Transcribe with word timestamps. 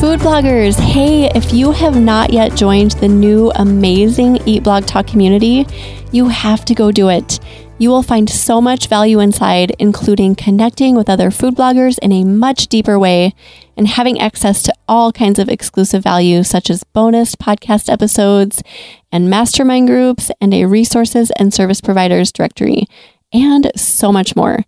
Food 0.00 0.20
bloggers, 0.20 0.78
hey, 0.78 1.30
if 1.34 1.52
you 1.54 1.70
have 1.72 1.98
not 1.98 2.30
yet 2.30 2.54
joined 2.54 2.92
the 2.92 3.08
new 3.08 3.50
amazing 3.54 4.36
Eat 4.46 4.62
Blog 4.62 4.84
Talk 4.84 5.06
community, 5.06 5.66
you 6.12 6.28
have 6.28 6.64
to 6.66 6.74
go 6.74 6.92
do 6.92 7.08
it. 7.08 7.40
You 7.78 7.88
will 7.88 8.02
find 8.02 8.28
so 8.28 8.60
much 8.60 8.88
value 8.88 9.18
inside, 9.18 9.74
including 9.78 10.34
connecting 10.34 10.94
with 10.94 11.08
other 11.08 11.30
food 11.30 11.54
bloggers 11.54 11.98
in 12.00 12.12
a 12.12 12.22
much 12.22 12.66
deeper 12.68 12.98
way 12.98 13.34
and 13.76 13.88
having 13.88 14.20
access 14.20 14.62
to 14.64 14.74
all 14.86 15.10
kinds 15.10 15.38
of 15.38 15.48
exclusive 15.48 16.02
value, 16.02 16.42
such 16.42 16.68
as 16.68 16.84
bonus 16.84 17.34
podcast 17.34 17.90
episodes 17.90 18.62
and 19.10 19.30
mastermind 19.30 19.88
groups 19.88 20.30
and 20.40 20.52
a 20.52 20.66
resources 20.66 21.32
and 21.38 21.54
service 21.54 21.80
providers 21.80 22.30
directory, 22.30 22.86
and 23.32 23.72
so 23.74 24.12
much 24.12 24.36
more. 24.36 24.64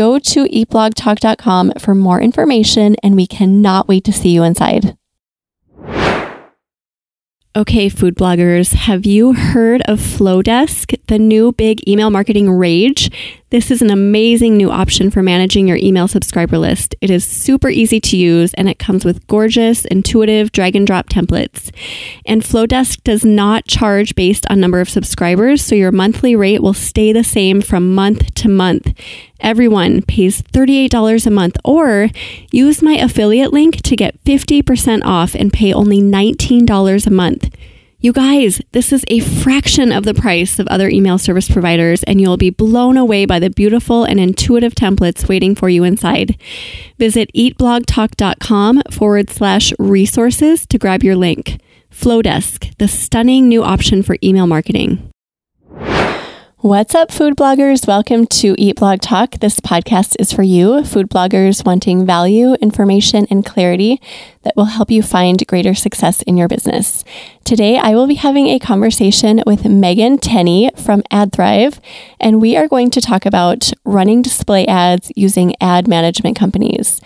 Go 0.00 0.18
to 0.18 0.44
eatblogtalk.com 0.44 1.72
for 1.78 1.94
more 1.94 2.22
information, 2.22 2.96
and 3.02 3.16
we 3.16 3.26
cannot 3.26 3.86
wait 3.86 4.02
to 4.04 4.14
see 4.14 4.30
you 4.30 4.42
inside. 4.42 4.96
Okay, 7.54 7.90
food 7.90 8.14
bloggers, 8.14 8.72
have 8.72 9.04
you 9.04 9.34
heard 9.34 9.82
of 9.82 9.98
Flodesk, 9.98 10.98
the 11.08 11.18
new 11.18 11.52
big 11.52 11.86
email 11.86 12.08
marketing 12.08 12.50
rage? 12.50 13.10
This 13.50 13.70
is 13.70 13.82
an 13.82 13.90
amazing 13.90 14.56
new 14.56 14.70
option 14.70 15.10
for 15.10 15.22
managing 15.22 15.66
your 15.66 15.76
email 15.76 16.08
subscriber 16.08 16.56
list. 16.56 16.94
It 17.00 17.10
is 17.10 17.26
super 17.26 17.68
easy 17.68 18.00
to 18.00 18.16
use 18.16 18.54
and 18.54 18.68
it 18.68 18.78
comes 18.78 19.04
with 19.04 19.26
gorgeous, 19.26 19.84
intuitive 19.84 20.52
drag 20.52 20.76
and 20.76 20.86
drop 20.86 21.08
templates. 21.10 21.74
And 22.24 22.42
Flodesk 22.42 23.02
does 23.02 23.24
not 23.24 23.66
charge 23.66 24.14
based 24.14 24.46
on 24.48 24.60
number 24.60 24.80
of 24.80 24.88
subscribers, 24.88 25.62
so 25.62 25.74
your 25.74 25.92
monthly 25.92 26.36
rate 26.36 26.62
will 26.62 26.72
stay 26.72 27.12
the 27.12 27.24
same 27.24 27.60
from 27.60 27.92
month 27.92 28.32
to 28.36 28.48
month. 28.48 28.94
Everyone 29.40 30.02
pays 30.02 30.42
$38 30.42 31.26
a 31.26 31.30
month 31.30 31.56
or 31.64 32.08
use 32.50 32.82
my 32.82 32.94
affiliate 32.94 33.52
link 33.52 33.82
to 33.82 33.96
get 33.96 34.22
50% 34.24 35.02
off 35.04 35.34
and 35.34 35.52
pay 35.52 35.72
only 35.72 36.00
$19 36.00 37.06
a 37.06 37.10
month. 37.10 37.54
You 38.02 38.14
guys, 38.14 38.62
this 38.72 38.92
is 38.92 39.04
a 39.08 39.20
fraction 39.20 39.92
of 39.92 40.04
the 40.04 40.14
price 40.14 40.58
of 40.58 40.66
other 40.68 40.88
email 40.88 41.18
service 41.18 41.50
providers, 41.50 42.02
and 42.04 42.18
you'll 42.18 42.38
be 42.38 42.48
blown 42.48 42.96
away 42.96 43.26
by 43.26 43.38
the 43.38 43.50
beautiful 43.50 44.04
and 44.04 44.18
intuitive 44.18 44.74
templates 44.74 45.28
waiting 45.28 45.54
for 45.54 45.68
you 45.68 45.84
inside. 45.84 46.40
Visit 46.98 47.30
eatblogtalk.com 47.34 48.82
forward 48.90 49.28
slash 49.28 49.74
resources 49.78 50.66
to 50.68 50.78
grab 50.78 51.02
your 51.02 51.14
link. 51.14 51.60
Flodesk, 51.92 52.74
the 52.78 52.88
stunning 52.88 53.48
new 53.48 53.62
option 53.62 54.02
for 54.02 54.16
email 54.22 54.46
marketing. 54.46 55.10
What's 56.62 56.94
up, 56.94 57.10
food 57.10 57.38
bloggers? 57.38 57.86
Welcome 57.86 58.26
to 58.26 58.54
Eat 58.58 58.76
Blog 58.76 59.00
Talk. 59.00 59.30
This 59.40 59.60
podcast 59.60 60.14
is 60.18 60.30
for 60.30 60.42
you, 60.42 60.84
food 60.84 61.08
bloggers 61.08 61.64
wanting 61.64 62.04
value, 62.04 62.52
information, 62.60 63.26
and 63.30 63.46
clarity 63.46 63.98
that 64.42 64.54
will 64.56 64.66
help 64.66 64.90
you 64.90 65.02
find 65.02 65.42
greater 65.46 65.74
success 65.74 66.20
in 66.20 66.36
your 66.36 66.48
business. 66.48 67.02
Today, 67.44 67.78
I 67.78 67.94
will 67.94 68.06
be 68.06 68.16
having 68.16 68.48
a 68.48 68.58
conversation 68.58 69.42
with 69.46 69.64
Megan 69.64 70.18
Tenney 70.18 70.70
from 70.76 71.00
AdThrive, 71.04 71.80
and 72.20 72.42
we 72.42 72.58
are 72.58 72.68
going 72.68 72.90
to 72.90 73.00
talk 73.00 73.24
about 73.24 73.72
running 73.86 74.20
display 74.20 74.66
ads 74.66 75.10
using 75.16 75.54
ad 75.62 75.88
management 75.88 76.36
companies. 76.36 77.00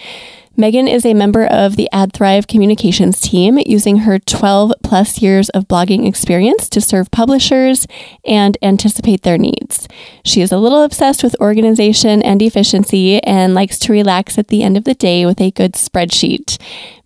Megan 0.57 0.87
is 0.87 1.05
a 1.05 1.15
member 1.15 1.45
of 1.47 1.75
the 1.75 1.89
AdThrive 1.93 2.47
communications 2.47 3.21
team, 3.21 3.59
using 3.67 3.99
her 3.99 4.21
12 4.21 4.73
plus 4.85 5.21
years 5.21 5.49
of 5.49 5.67
blogging 5.67 6.07
experience 6.07 6.69
to 6.69 6.81
serve 6.81 7.11
publishers 7.11 7.89
and 8.25 8.57
anticipate 8.63 9.23
their 9.23 9.37
needs. 9.37 9.89
She 10.25 10.43
is 10.43 10.53
a 10.53 10.59
little 10.59 10.85
obsessed 10.85 11.25
with 11.25 11.35
organization 11.41 12.23
and 12.23 12.41
efficiency 12.41 13.21
and 13.25 13.53
likes 13.53 13.81
to 13.81 13.93
relax 13.93 14.39
at 14.39 14.47
the 14.47 14.63
end 14.63 14.77
of 14.77 14.85
the 14.85 14.95
day 14.95 15.27
with 15.27 15.41
a 15.41 15.51
good 15.51 15.73
spreadsheet. 15.73 16.57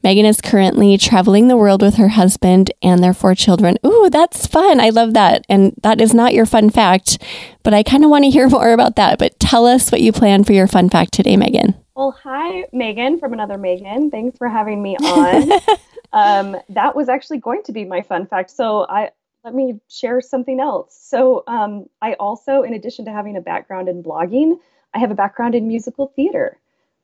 Megan 0.03 0.27
is 0.27 0.41
currently 0.41 0.97
traveling 0.97 1.49
the 1.49 1.57
world 1.57 1.83
with 1.83 1.97
her 1.97 2.09
husband 2.09 2.71
and 2.83 3.03
their 3.03 3.13
four 3.13 3.35
children. 3.35 3.77
Ooh, 3.85 4.09
that's 4.11 4.47
fun. 4.47 4.81
I 4.81 4.91
love 4.91 5.15
that. 5.15 5.45
And 5.49 5.75
that 5.83 6.01
is 6.01 6.15
not 6.15 6.35
your 6.35 6.47
fun 6.47 6.71
fact, 6.71 7.19
but 7.65 7.75
I 7.75 7.83
kind 7.83 8.05
of 8.05 8.11
want 8.11 8.25
to 8.25 8.31
hear 8.31 8.49
more 8.51 8.73
about 8.73 8.97
that. 8.97 9.19
But 9.19 9.39
tell 9.41 9.67
us 9.67 9.91
what 9.91 10.01
you 10.01 10.13
plan 10.13 10.45
for 10.45 10.53
your 10.53 10.69
fun 10.69 10.89
fact 10.89 11.13
today, 11.13 11.37
Megan. 11.37 11.75
Well, 11.97 12.13
hi, 12.23 12.65
Megan 12.73 13.19
from 13.19 13.33
another 13.33 13.59
Megan. 13.59 14.11
Thanks 14.11 14.39
for 14.39 14.49
having 14.49 14.81
me 14.83 14.97
on. 14.99 15.61
um, 16.13 16.57
that 16.69 16.95
was 16.95 17.09
actually 17.09 17.39
going 17.39 17.65
to 17.65 17.73
be 17.73 17.85
my 17.85 18.03
fun 18.03 18.27
fact. 18.27 18.53
So 18.53 18.87
I 18.89 19.11
let 19.45 19.55
me 19.55 19.81
share 19.89 20.21
something 20.21 20.61
else. 20.61 20.97
So 21.01 21.43
um, 21.47 21.87
I 22.03 22.15
also, 22.15 22.63
in 22.63 22.75
addition 22.75 23.05
to 23.07 23.11
having 23.11 23.37
a 23.37 23.41
background 23.41 23.89
in 23.89 24.03
blogging, 24.03 24.59
I 24.95 24.99
have 24.99 25.11
a 25.11 25.15
background 25.15 25.55
in 25.55 25.67
musical 25.67 26.13
theater. 26.15 26.59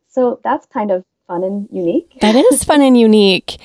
So 0.08 0.40
that's 0.44 0.66
kind 0.66 0.90
of 0.90 1.04
fun 1.26 1.44
and 1.44 1.68
unique. 1.70 2.16
That 2.20 2.34
is 2.34 2.64
fun 2.64 2.82
and 2.82 2.98
unique. 2.98 3.58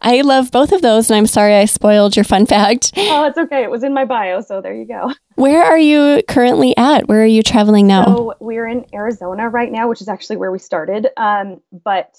I 0.00 0.20
love 0.20 0.50
both 0.50 0.72
of 0.72 0.82
those, 0.82 1.10
and 1.10 1.16
I'm 1.16 1.26
sorry 1.26 1.54
I 1.54 1.64
spoiled 1.64 2.16
your 2.16 2.24
fun 2.24 2.46
fact. 2.46 2.92
Oh, 2.96 3.24
it's 3.26 3.38
okay. 3.38 3.62
It 3.62 3.70
was 3.70 3.82
in 3.82 3.94
my 3.94 4.04
bio, 4.04 4.40
so 4.42 4.60
there 4.60 4.74
you 4.74 4.86
go. 4.86 5.12
Where 5.36 5.64
are 5.64 5.78
you 5.78 6.22
currently 6.28 6.76
at? 6.76 7.08
Where 7.08 7.22
are 7.22 7.26
you 7.26 7.42
traveling 7.42 7.86
now? 7.86 8.04
So 8.04 8.34
we're 8.40 8.66
in 8.66 8.84
Arizona 8.94 9.48
right 9.48 9.72
now, 9.72 9.88
which 9.88 10.02
is 10.02 10.08
actually 10.08 10.36
where 10.36 10.52
we 10.52 10.58
started. 10.58 11.08
Um, 11.16 11.62
but 11.72 12.16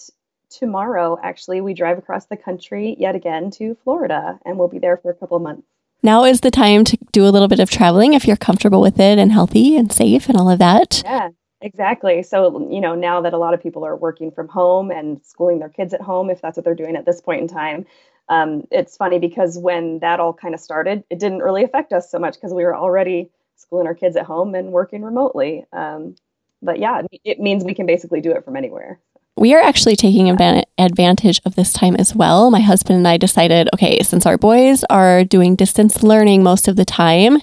tomorrow, 0.50 1.20
actually, 1.24 1.62
we 1.62 1.74
drive 1.74 1.98
across 1.98 2.26
the 2.26 2.38
country 2.38 2.96
yet 3.00 3.16
again 3.16 3.52
to 3.52 3.78
Florida, 3.84 4.40
and 4.46 4.58
we'll 4.58 4.68
be 4.68 4.80
there 4.80 4.98
for 4.98 5.12
a 5.12 5.16
couple 5.16 5.38
of 5.38 5.44
months. 5.44 5.68
Now 6.04 6.24
is 6.26 6.42
the 6.42 6.52
time 6.52 6.84
to 6.86 6.98
do 7.12 7.26
a 7.26 7.30
little 7.30 7.48
bit 7.48 7.60
of 7.60 7.70
traveling 7.70 8.14
if 8.14 8.28
you're 8.28 8.38
comfortable 8.38 8.82
with 8.82 9.00
it 9.00 9.18
and 9.18 9.32
healthy 9.32 9.76
and 9.76 9.92
safe 9.92 10.30
and 10.30 10.38
all 10.38 10.50
of 10.50 10.60
that. 10.60 11.02
Yeah, 11.04 11.30
Exactly. 11.62 12.22
So, 12.22 12.70
you 12.72 12.80
know, 12.80 12.94
now 12.94 13.22
that 13.22 13.34
a 13.34 13.38
lot 13.38 13.54
of 13.54 13.62
people 13.62 13.84
are 13.84 13.96
working 13.96 14.32
from 14.32 14.48
home 14.48 14.92
and 14.92 15.20
schooling 15.24 15.60
their 15.60 15.70
kids 15.70 15.94
at 15.94 16.02
home, 16.02 16.30
if 16.30 16.42
that's 16.42 16.56
what 16.56 16.64
they're 16.64 16.76
doing 16.76 16.96
at 16.96 17.06
this 17.06 17.20
point 17.20 17.42
in 17.42 17.48
time, 17.48 17.86
um, 18.30 18.68
it's 18.72 18.98
funny 18.98 19.20
because 19.20 19.58
when 19.58 20.00
that 20.00 20.20
all 20.20 20.34
kind 20.34 20.54
of 20.54 20.60
started, 20.60 21.04
it 21.10 21.20
didn't 21.20 21.40
really 21.40 21.64
affect 21.64 21.94
us 21.94 22.12
so 22.12 22.20
much 22.20 22.36
because 22.36 22.54
we 22.54 22.64
were 22.64 22.76
already 22.76 23.30
schooling 23.56 23.88
our 23.88 23.96
kids 23.96 24.16
at 24.16 24.26
home 24.26 24.54
and 24.54 24.72
working 24.72 25.02
remotely. 25.02 25.66
Um, 25.74 26.16
but 26.62 26.80
yeah, 26.80 27.02
it 27.24 27.40
means 27.40 27.64
we 27.64 27.74
can 27.74 27.86
basically 27.86 28.22
do 28.22 28.32
it 28.32 28.44
from 28.44 28.56
anywhere. 28.56 29.00
We 29.36 29.54
are 29.54 29.62
actually 29.62 29.96
taking 29.96 30.30
advantage 30.30 31.42
of 31.46 31.56
this 31.56 31.72
time 31.72 31.96
as 31.96 32.16
well. 32.16 32.50
My 32.50 32.60
husband 32.60 32.98
and 32.98 33.08
I 33.08 33.18
decided 33.18 33.70
okay, 33.74 34.02
since 34.02 34.26
our 34.26 34.38
boys 34.38 34.84
are 34.90 35.24
doing 35.24 35.56
distance 35.56 36.02
learning 36.02 36.42
most 36.42 36.68
of 36.68 36.76
the 36.76 36.86
time, 36.86 37.38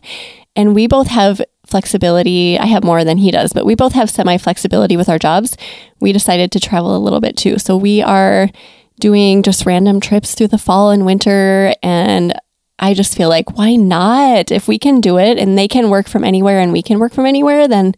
and 0.56 0.74
we 0.74 0.88
both 0.88 1.06
have 1.06 1.40
flexibility. 1.66 2.58
I 2.58 2.66
have 2.66 2.84
more 2.84 3.04
than 3.04 3.18
he 3.18 3.30
does, 3.30 3.52
but 3.52 3.66
we 3.66 3.74
both 3.74 3.92
have 3.92 4.10
semi 4.10 4.36
flexibility 4.36 4.96
with 4.96 5.08
our 5.08 5.18
jobs. 5.18 5.56
We 6.00 6.12
decided 6.12 6.52
to 6.52 6.60
travel 6.60 6.96
a 6.96 6.98
little 6.98 7.20
bit 7.20 7.36
too. 7.36 7.58
So 7.58 7.76
we 7.76 8.02
are 8.02 8.48
doing 9.00 9.42
just 9.42 9.66
random 9.66 10.00
trips 10.00 10.34
through 10.34 10.48
the 10.48 10.58
fall 10.58 10.90
and 10.90 11.04
winter. 11.06 11.74
And 11.82 12.34
I 12.78 12.94
just 12.94 13.16
feel 13.16 13.28
like, 13.28 13.56
why 13.56 13.76
not? 13.76 14.50
If 14.50 14.68
we 14.68 14.78
can 14.78 15.00
do 15.00 15.18
it 15.18 15.38
and 15.38 15.56
they 15.56 15.68
can 15.68 15.90
work 15.90 16.08
from 16.08 16.24
anywhere 16.24 16.60
and 16.60 16.72
we 16.72 16.82
can 16.82 16.98
work 16.98 17.12
from 17.12 17.26
anywhere, 17.26 17.66
then 17.68 17.94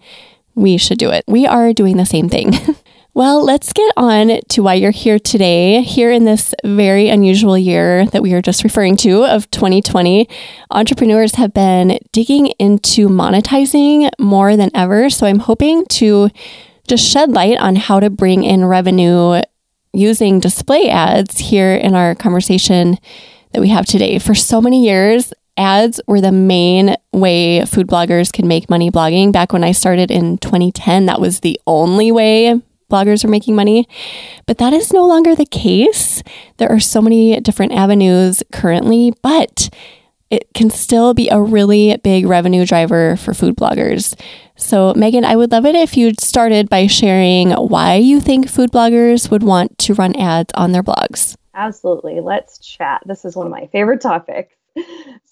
we 0.55 0.77
should 0.77 0.99
do 0.99 1.11
it. 1.11 1.25
We 1.27 1.47
are 1.47 1.73
doing 1.73 1.97
the 1.97 2.07
same 2.07 2.29
thing. 2.29 2.53
Well, 3.17 3.43
let's 3.43 3.73
get 3.73 3.91
on 3.97 4.43
to 4.51 4.63
why 4.63 4.75
you're 4.75 4.91
here 4.91 5.19
today. 5.19 5.81
Here 5.81 6.13
in 6.13 6.27
this 6.27 6.55
very 6.63 7.09
unusual 7.09 7.57
year 7.57 8.05
that 8.09 8.21
we 8.21 8.35
are 8.35 8.43
just 8.43 8.63
referring 8.63 8.95
to 8.99 9.25
of 9.25 9.51
2020, 9.51 10.29
entrepreneurs 10.71 11.37
have 11.37 11.55
been 11.55 11.99
digging 12.13 12.49
into 12.59 13.09
monetizing 13.09 14.11
more 14.19 14.55
than 14.55 14.71
ever. 14.75 15.09
So 15.09 15.27
I'm 15.27 15.39
hoping 15.39 15.87
to 15.93 16.29
just 16.87 17.11
shed 17.11 17.33
light 17.33 17.57
on 17.59 17.77
how 17.77 18.01
to 18.01 18.11
bring 18.11 18.45
in 18.45 18.67
revenue 18.67 19.41
using 19.95 20.39
display 20.39 20.91
ads 20.91 21.39
here 21.39 21.75
in 21.75 21.95
our 21.95 22.15
conversation 22.15 22.99
that 23.53 23.63
we 23.63 23.71
have 23.71 23.87
today. 23.87 24.19
For 24.19 24.35
so 24.35 24.61
many 24.61 24.85
years, 24.85 25.33
ads 25.57 26.03
were 26.07 26.21
the 26.21 26.33
main 26.33 26.97
way 27.15 27.65
food 27.65 27.87
bloggers 27.87 28.31
can 28.31 28.47
make 28.47 28.69
money 28.69 28.91
blogging. 28.91 29.33
Back 29.33 29.55
when 29.55 29.65
I 29.65 29.73
started 29.73 30.11
in 30.11 30.37
2010, 30.37 31.07
that 31.07 31.19
was 31.19 31.41
the 31.41 31.59
only 31.67 32.13
way 32.13 32.61
bloggers 32.91 33.25
are 33.25 33.29
making 33.29 33.55
money. 33.55 33.89
But 34.47 34.59
that 34.59 34.73
is 34.73 34.93
no 34.93 35.07
longer 35.07 35.35
the 35.35 35.47
case. 35.47 36.23
There 36.59 36.71
are 36.71 36.81
so 36.81 37.01
many 37.01 37.41
different 37.41 37.73
avenues 37.73 38.43
currently, 38.53 39.13
but 39.23 39.69
it 40.31 40.49
can 40.55 40.71
still 40.71 41.15
be 41.15 41.29
a 41.29 41.41
really 41.41 41.97
big 42.03 42.27
revenue 42.27 42.67
driver 42.67 43.17
for 43.17 43.33
food 43.33 43.57
bloggers. 43.57 44.19
So, 44.57 44.93
Megan, 44.95 45.25
I 45.25 45.37
would 45.37 45.53
love 45.53 45.67
it 45.67 45.75
if 45.75 45.97
you 45.97 46.13
started 46.19 46.69
by 46.69 46.87
sharing 46.87 47.53
why 47.53 47.97
you 47.97 48.21
think 48.21 48.49
food 48.49 48.73
bloggers 48.73 49.31
would 49.31 49.43
want 49.43 49.79
to 49.79 49.95
run 49.95 50.17
ads 50.17 50.53
on 50.55 50.73
their 50.73 50.83
blogs. 50.83 51.37
Absolutely. 51.55 52.21
Let's 52.21 52.59
chat. 52.59 53.03
This 53.07 53.25
is 53.25 53.37
one 53.37 53.47
of 53.47 53.53
my 53.53 53.67
favorite 53.69 54.01
topics. 54.01 54.55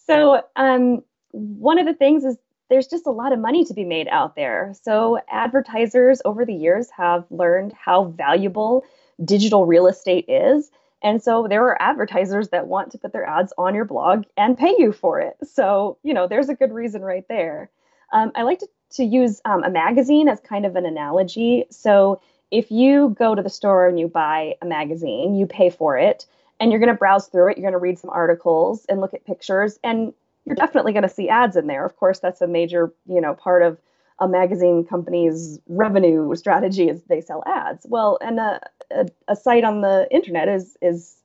So, 0.07 0.43
um, 0.55 1.03
one 1.31 1.79
of 1.79 1.87
the 1.87 1.95
things 1.95 2.27
is 2.27 2.37
there's 2.71 2.87
just 2.87 3.07
a 3.07 3.11
lot 3.11 3.33
of 3.33 3.39
money 3.39 3.65
to 3.65 3.75
be 3.75 3.85
made 3.85 4.09
out 4.09 4.37
there. 4.37 4.75
So 4.83 5.21
advertisers 5.29 6.23
over 6.25 6.45
the 6.45 6.55
years 6.55 6.89
have 6.97 7.25
learned 7.31 7.73
how 7.73 8.05
valuable 8.05 8.85
digital 9.25 9.67
real 9.67 9.87
estate 9.87 10.25
is. 10.29 10.71
And 11.03 11.23
so 11.23 11.47
there 11.49 11.63
are 11.65 11.81
advertisers 11.83 12.49
that 12.49 12.67
want 12.67 12.91
to 12.93 12.99
put 12.99 13.13
their 13.13 13.27
ads 13.27 13.53
on 13.59 13.75
your 13.75 13.85
blog 13.85 14.25
and 14.37 14.57
pay 14.57 14.75
you 14.79 14.93
for 14.93 15.21
it. 15.21 15.37
So, 15.47 15.99
you 16.03 16.15
know, 16.15 16.27
there's 16.27 16.49
a 16.49 16.55
good 16.55 16.73
reason 16.73 17.03
right 17.03 17.27
there. 17.29 17.71
Um, 18.13 18.33
I 18.35 18.43
like 18.43 18.61
to, 18.61 18.69
to 18.93 19.05
use 19.05 19.41
um, 19.45 19.63
a 19.65 19.71
magazine 19.71 20.29
as 20.29 20.41
kind 20.41 20.65
of 20.65 20.77
an 20.77 20.87
analogy. 20.87 21.67
So 21.71 22.23
if 22.51 22.71
you 22.71 23.15
go 23.19 23.35
to 23.35 23.43
the 23.43 23.51
store 23.51 23.87
and 23.87 24.01
you 24.01 24.09
buy 24.09 24.55
a 24.63 24.67
magazine, 24.67 25.35
you 25.35 25.47
pay 25.47 25.69
for 25.69 25.99
it, 25.99 26.25
and 26.61 26.71
you're 26.71 26.81
going 26.81 26.93
to 26.93 26.99
browse 26.99 27.27
through 27.27 27.51
it, 27.51 27.59
you're 27.59 27.69
going 27.69 27.79
to 27.79 27.79
read 27.79 27.99
some 27.99 28.11
articles 28.11 28.87
and 28.89 29.01
look 29.01 29.13
at 29.13 29.27
pictures, 29.27 29.79
and 29.83 30.15
you're 30.45 30.57
definitely 30.57 30.93
going 30.93 31.03
to 31.03 31.09
see 31.09 31.29
ads 31.29 31.57
in 31.57 31.67
there. 31.67 31.85
Of 31.85 31.97
course, 31.97 32.19
that's 32.19 32.41
a 32.41 32.47
major, 32.47 32.93
you 33.07 33.21
know, 33.21 33.35
part 33.35 33.63
of 33.63 33.79
a 34.21 34.29
magazine 34.29 34.85
company's 34.85 35.59
revenue 35.69 36.35
strategy 36.37 36.89
is 36.89 37.03
they 37.05 37.21
sell 37.21 37.43
ads. 37.47 37.87
Well, 37.89 38.19
and 38.21 38.39
a, 38.39 38.61
a, 38.91 39.07
a 39.29 39.37
site 39.37 39.65
on 39.65 39.81
the 39.81 40.07
internet 40.11 40.49
is 40.49 40.77
is 40.81 41.17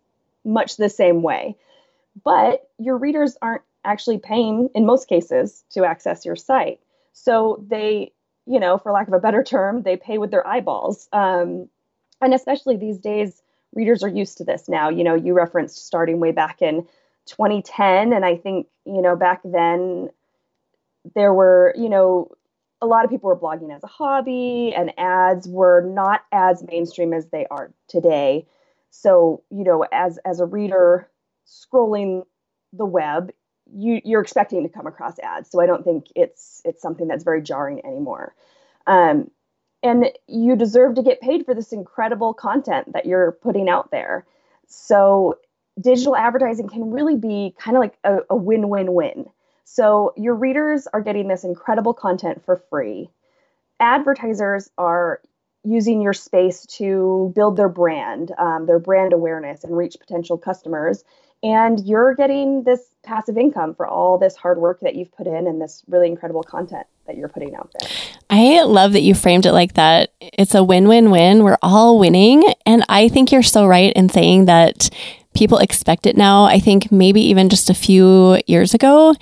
much 0.43 0.77
the 0.77 0.89
same 0.89 1.21
way. 1.21 1.55
But 2.23 2.69
your 2.79 2.97
readers 2.97 3.37
aren't 3.41 3.61
actually 3.85 4.17
paying 4.17 4.69
in 4.73 4.85
most 4.85 5.07
cases 5.07 5.63
to 5.71 5.85
access 5.85 6.25
your 6.25 6.35
site. 6.35 6.79
So 7.13 7.63
they, 7.67 8.11
you 8.45 8.59
know, 8.59 8.77
for 8.77 8.91
lack 8.91 9.07
of 9.07 9.13
a 9.13 9.19
better 9.19 9.43
term, 9.43 9.83
they 9.83 9.97
pay 9.97 10.17
with 10.17 10.31
their 10.31 10.45
eyeballs. 10.45 11.07
Um, 11.13 11.69
and 12.21 12.33
especially 12.33 12.77
these 12.77 12.97
days, 12.97 13.41
readers 13.73 14.03
are 14.03 14.09
used 14.09 14.37
to 14.39 14.43
this 14.43 14.67
now. 14.67 14.89
You 14.89 15.03
know, 15.03 15.15
you 15.15 15.33
referenced 15.33 15.85
starting 15.85 16.19
way 16.19 16.31
back 16.31 16.61
in 16.61 16.87
2010, 17.29 18.13
and 18.13 18.25
I 18.25 18.35
think 18.37 18.67
you 18.85 19.01
know 19.01 19.15
back 19.15 19.41
then 19.43 20.09
there 21.15 21.33
were 21.33 21.73
you 21.77 21.89
know 21.89 22.31
a 22.81 22.85
lot 22.85 23.03
of 23.03 23.11
people 23.11 23.27
were 23.27 23.37
blogging 23.37 23.75
as 23.75 23.83
a 23.83 23.87
hobby, 23.87 24.73
and 24.75 24.93
ads 24.97 25.47
were 25.47 25.81
not 25.81 26.21
as 26.31 26.63
mainstream 26.63 27.13
as 27.13 27.27
they 27.27 27.45
are 27.51 27.73
today. 27.87 28.47
So 28.89 29.43
you 29.49 29.63
know, 29.63 29.85
as 29.91 30.17
as 30.25 30.39
a 30.39 30.45
reader 30.45 31.09
scrolling 31.47 32.23
the 32.73 32.85
web, 32.85 33.31
you 33.71 34.01
you're 34.03 34.21
expecting 34.21 34.63
to 34.63 34.69
come 34.69 34.87
across 34.87 35.19
ads. 35.19 35.49
So 35.49 35.61
I 35.61 35.65
don't 35.65 35.83
think 35.83 36.07
it's 36.15 36.61
it's 36.65 36.81
something 36.81 37.07
that's 37.07 37.23
very 37.23 37.41
jarring 37.41 37.85
anymore. 37.85 38.33
Um, 38.87 39.29
and 39.81 40.09
you 40.27 40.55
deserve 40.55 40.95
to 40.95 41.03
get 41.03 41.21
paid 41.21 41.45
for 41.45 41.53
this 41.53 41.71
incredible 41.71 42.33
content 42.33 42.93
that 42.93 43.05
you're 43.05 43.31
putting 43.31 43.69
out 43.69 43.91
there. 43.91 44.25
So 44.67 45.37
digital 45.79 46.15
advertising 46.15 46.67
can 46.67 46.91
really 46.91 47.15
be 47.15 47.53
kind 47.57 47.77
of 47.77 47.81
like 47.81 47.97
a, 48.03 48.17
a 48.29 48.35
win-win-win. 48.35 49.25
So 49.65 50.13
your 50.17 50.35
readers 50.35 50.87
are 50.93 51.01
getting 51.01 51.27
this 51.27 51.43
incredible 51.43 51.93
content 51.93 52.43
for 52.43 52.61
free. 52.69 53.09
Advertisers 53.79 54.69
are 54.77 55.21
using 55.63 56.01
your 56.01 56.13
space 56.13 56.65
to 56.65 57.31
build 57.35 57.57
their 57.57 57.69
brand, 57.69 58.31
um, 58.37 58.65
their 58.65 58.79
brand 58.79 59.13
awareness, 59.13 59.63
and 59.63 59.77
reach 59.77 59.97
potential 59.99 60.37
customers 60.37 61.03
and 61.41 61.85
you're 61.85 62.15
getting 62.15 62.63
this 62.63 62.81
passive 63.03 63.37
income 63.37 63.73
for 63.73 63.87
all 63.87 64.17
this 64.17 64.35
hard 64.35 64.59
work 64.59 64.81
that 64.81 64.95
you've 64.95 65.11
put 65.11 65.25
in 65.25 65.47
and 65.47 65.61
this 65.61 65.83
really 65.87 66.07
incredible 66.07 66.43
content 66.43 66.85
that 67.07 67.15
you're 67.15 67.29
putting 67.29 67.55
out 67.55 67.73
there. 67.79 67.89
I 68.29 68.63
love 68.63 68.93
that 68.93 69.01
you 69.01 69.15
framed 69.15 69.45
it 69.45 69.53
like 69.53 69.73
that. 69.73 70.11
It's 70.19 70.53
a 70.53 70.63
win 70.63 70.87
win 70.87 71.11
win. 71.11 71.43
We're 71.43 71.57
all 71.61 71.97
winning. 71.97 72.43
And 72.65 72.83
I 72.89 73.07
think 73.07 73.31
you're 73.31 73.41
so 73.41 73.65
right 73.65 73.93
in 73.93 74.09
saying 74.09 74.45
that 74.45 74.89
people 75.33 75.57
expect 75.59 76.05
it 76.05 76.17
now. 76.17 76.45
I 76.45 76.59
think 76.59 76.91
maybe 76.91 77.21
even 77.21 77.49
just 77.49 77.69
a 77.69 77.73
few 77.73 78.41
years 78.47 78.73
ago, 78.73 79.13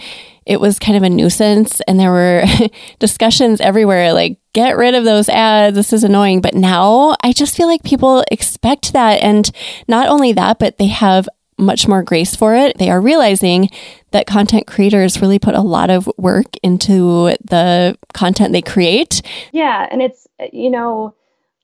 it 0.46 0.62
was 0.62 0.80
kind 0.80 0.98
of 0.98 1.04
a 1.04 1.10
nuisance 1.10 1.82
and 1.82 2.00
there 2.00 2.12
were 2.12 2.44
discussions 3.00 3.60
everywhere 3.60 4.14
like, 4.14 4.40
get 4.54 4.78
rid 4.78 4.96
of 4.96 5.04
those 5.04 5.30
ads. 5.30 5.76
This 5.76 5.92
is 5.92 6.04
annoying. 6.04 6.42
But 6.42 6.56
now 6.56 7.16
I 7.22 7.34
just 7.34 7.56
feel 7.56 7.68
like 7.68 7.84
people 7.84 8.24
expect 8.32 8.94
that. 8.94 9.22
And 9.22 9.52
not 9.88 10.08
only 10.08 10.32
that, 10.34 10.58
but 10.58 10.78
they 10.78 10.88
have 10.88 11.28
much 11.58 11.88
more 11.88 12.04
grace 12.04 12.36
for 12.36 12.56
it. 12.56 12.78
They 12.78 12.90
are 12.90 13.02
realizing 13.02 13.70
that 14.12 14.28
content 14.28 14.68
creators 14.68 15.22
really 15.22 15.40
put 15.40 15.56
a 15.56 15.62
lot 15.62 15.90
of 15.90 16.10
work 16.18 16.56
into 16.64 17.36
the 17.44 17.98
content 18.14 18.54
they 18.54 18.62
create. 18.62 19.22
Yeah. 19.52 19.88
And 19.92 20.02
it's, 20.02 20.28
you 20.54 20.70
know, 20.70 21.16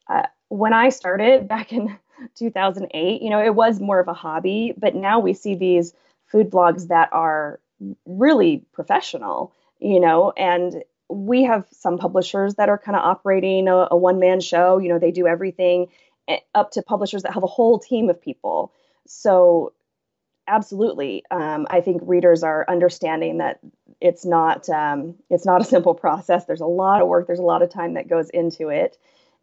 uh, 0.10 0.24
when 0.50 0.74
I 0.74 0.90
started 0.90 1.48
back 1.48 1.72
in 1.72 1.98
2008, 2.36 3.22
you 3.22 3.30
know, 3.30 3.44
it 3.44 3.56
was 3.56 3.80
more 3.80 4.00
of 4.00 4.08
a 4.08 4.14
hobby, 4.14 4.74
but 4.78 4.96
now 4.96 5.20
we 5.20 5.34
see 5.34 5.56
these 5.56 5.94
food 6.26 6.50
blogs 6.50 6.88
that 6.88 7.10
are 7.12 7.60
really 8.06 8.64
professional, 8.74 9.54
you 9.80 10.00
know, 10.00 10.32
and 10.38 10.84
we 11.10 11.44
have 11.44 11.66
some 11.72 11.98
publishers 11.98 12.56
that 12.56 12.70
are 12.70 12.78
kind 12.78 12.96
of 12.96 13.04
operating 13.04 13.68
a, 13.68 13.88
a 13.92 13.98
one 13.98 14.20
man 14.20 14.40
show. 14.40 14.78
You 14.78 14.90
know, 14.90 15.00
they 15.00 15.12
do 15.12 15.28
everything 15.28 15.88
eh, 16.28 16.40
up 16.56 16.72
to 16.72 16.82
publishers 16.82 17.24
that 17.24 17.34
have 17.34 17.44
a 17.44 17.48
whole 17.48 17.80
team 17.80 18.10
of 18.10 18.22
people. 18.22 18.72
So 19.06 19.74
absolutely. 20.48 21.24
Um, 21.32 21.68
I 21.70 21.82
think 21.82 22.02
readers 22.06 22.44
are 22.44 22.66
understanding 22.68 23.38
that 23.38 23.60
it's 24.02 24.26
not 24.26 24.68
um, 24.70 25.16
it's 25.30 25.46
not 25.46 25.62
a 25.62 25.66
simple 25.66 25.94
process. 25.94 26.46
There's 26.46 26.62
a 26.62 26.66
lot 26.66 27.02
of 27.02 27.08
work. 27.08 27.28
There's 27.28 27.40
a 27.40 27.44
lot 27.44 27.62
of 27.62 27.70
time 27.70 27.94
that 27.94 28.08
goes 28.08 28.30
into 28.30 28.70
it, 28.70 28.98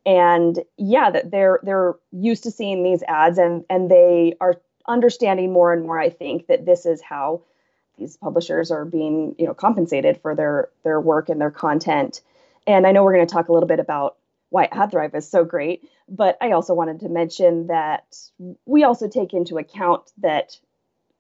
and 0.07 0.59
yeah, 0.77 1.11
that 1.11 1.31
they're 1.31 1.61
they're 1.63 1.95
used 2.13 2.45
to 2.45 2.51
seeing 2.51 2.83
these 2.83 3.03
ads, 3.05 3.39
and 3.39 3.65
and 3.69 3.91
they 3.91 4.35
are 4.41 4.61
understanding 4.89 5.53
more 5.53 5.73
and 5.73 5.83
more. 5.83 5.99
I 5.99 6.11
think 6.11 6.47
that 6.47 6.65
this 6.67 6.87
is 6.87 7.03
how 7.03 7.43
these 7.99 8.17
publishers 8.17 8.71
are 8.71 8.85
being 8.85 9.35
you 9.39 9.47
know 9.47 9.55
compensated 9.55 10.21
for 10.21 10.35
their 10.35 10.69
their 10.85 11.01
work 11.01 11.29
and 11.29 11.41
their 11.41 11.51
content. 11.51 12.23
And 12.67 12.87
I 12.87 12.93
know 12.93 13.05
we're 13.05 13.15
going 13.15 13.27
to 13.27 13.33
talk 13.33 13.49
a 13.49 13.53
little 13.53 13.69
bit 13.69 13.81
about 13.81 14.17
why 14.51 14.67
AdThrive 14.69 15.15
is 15.15 15.29
so 15.29 15.45
great, 15.45 15.89
but 16.09 16.37
I 16.41 16.53
also 16.53 16.75
wanted 16.75 17.01
to 17.01 17.09
mention 17.09 17.69
that 17.69 18.17
we 18.67 18.85
also 18.85 19.09
take 19.09 19.33
into 19.33 19.59
account 19.59 20.11
that 20.19 20.59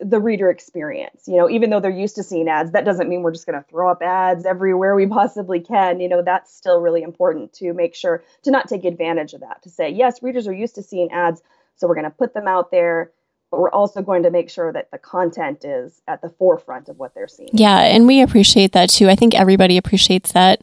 the 0.00 0.18
reader 0.18 0.50
experience. 0.50 1.24
You 1.26 1.36
know, 1.36 1.50
even 1.50 1.70
though 1.70 1.80
they're 1.80 1.90
used 1.90 2.16
to 2.16 2.22
seeing 2.22 2.48
ads, 2.48 2.72
that 2.72 2.84
doesn't 2.84 3.08
mean 3.08 3.22
we're 3.22 3.32
just 3.32 3.46
going 3.46 3.62
to 3.62 3.68
throw 3.68 3.90
up 3.90 4.02
ads 4.02 4.46
everywhere 4.46 4.94
we 4.94 5.06
possibly 5.20 5.60
can. 5.60 6.00
You 6.00 6.08
know, 6.08 6.22
that's 6.22 6.54
still 6.54 6.80
really 6.80 7.02
important 7.02 7.52
to 7.54 7.72
make 7.72 7.94
sure 7.94 8.24
to 8.44 8.50
not 8.50 8.68
take 8.68 8.84
advantage 8.84 9.34
of 9.34 9.40
that. 9.40 9.62
To 9.62 9.70
say, 9.70 9.90
yes, 9.90 10.22
readers 10.22 10.48
are 10.48 10.54
used 10.54 10.74
to 10.76 10.82
seeing 10.82 11.10
ads, 11.12 11.42
so 11.76 11.86
we're 11.86 11.94
going 11.94 12.04
to 12.04 12.10
put 12.10 12.34
them 12.34 12.48
out 12.48 12.70
there 12.70 13.12
but 13.50 13.60
we're 13.60 13.70
also 13.70 14.00
going 14.00 14.22
to 14.22 14.30
make 14.30 14.48
sure 14.48 14.72
that 14.72 14.90
the 14.90 14.98
content 14.98 15.64
is 15.64 16.02
at 16.06 16.22
the 16.22 16.28
forefront 16.28 16.88
of 16.88 16.98
what 16.98 17.14
they're 17.14 17.28
seeing. 17.28 17.50
Yeah, 17.52 17.80
and 17.80 18.06
we 18.06 18.22
appreciate 18.22 18.72
that 18.72 18.90
too. 18.90 19.08
I 19.08 19.16
think 19.16 19.34
everybody 19.34 19.76
appreciates 19.76 20.32
that. 20.32 20.62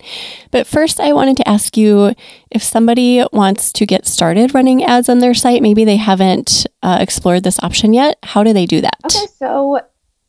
But 0.51 0.67
first, 0.67 0.99
I 0.99 1.13
wanted 1.13 1.37
to 1.37 1.47
ask 1.47 1.75
you 1.75 2.13
if 2.49 2.63
somebody 2.63 3.25
wants 3.33 3.71
to 3.73 3.85
get 3.85 4.05
started 4.05 4.53
running 4.53 4.83
ads 4.83 5.09
on 5.09 5.19
their 5.19 5.33
site, 5.33 5.61
maybe 5.61 5.83
they 5.83 5.97
haven't 5.97 6.65
uh, 6.81 6.97
explored 7.01 7.43
this 7.43 7.59
option 7.61 7.93
yet, 7.93 8.17
how 8.23 8.43
do 8.43 8.53
they 8.53 8.65
do 8.65 8.81
that? 8.81 8.99
Okay, 9.05 9.27
so 9.37 9.81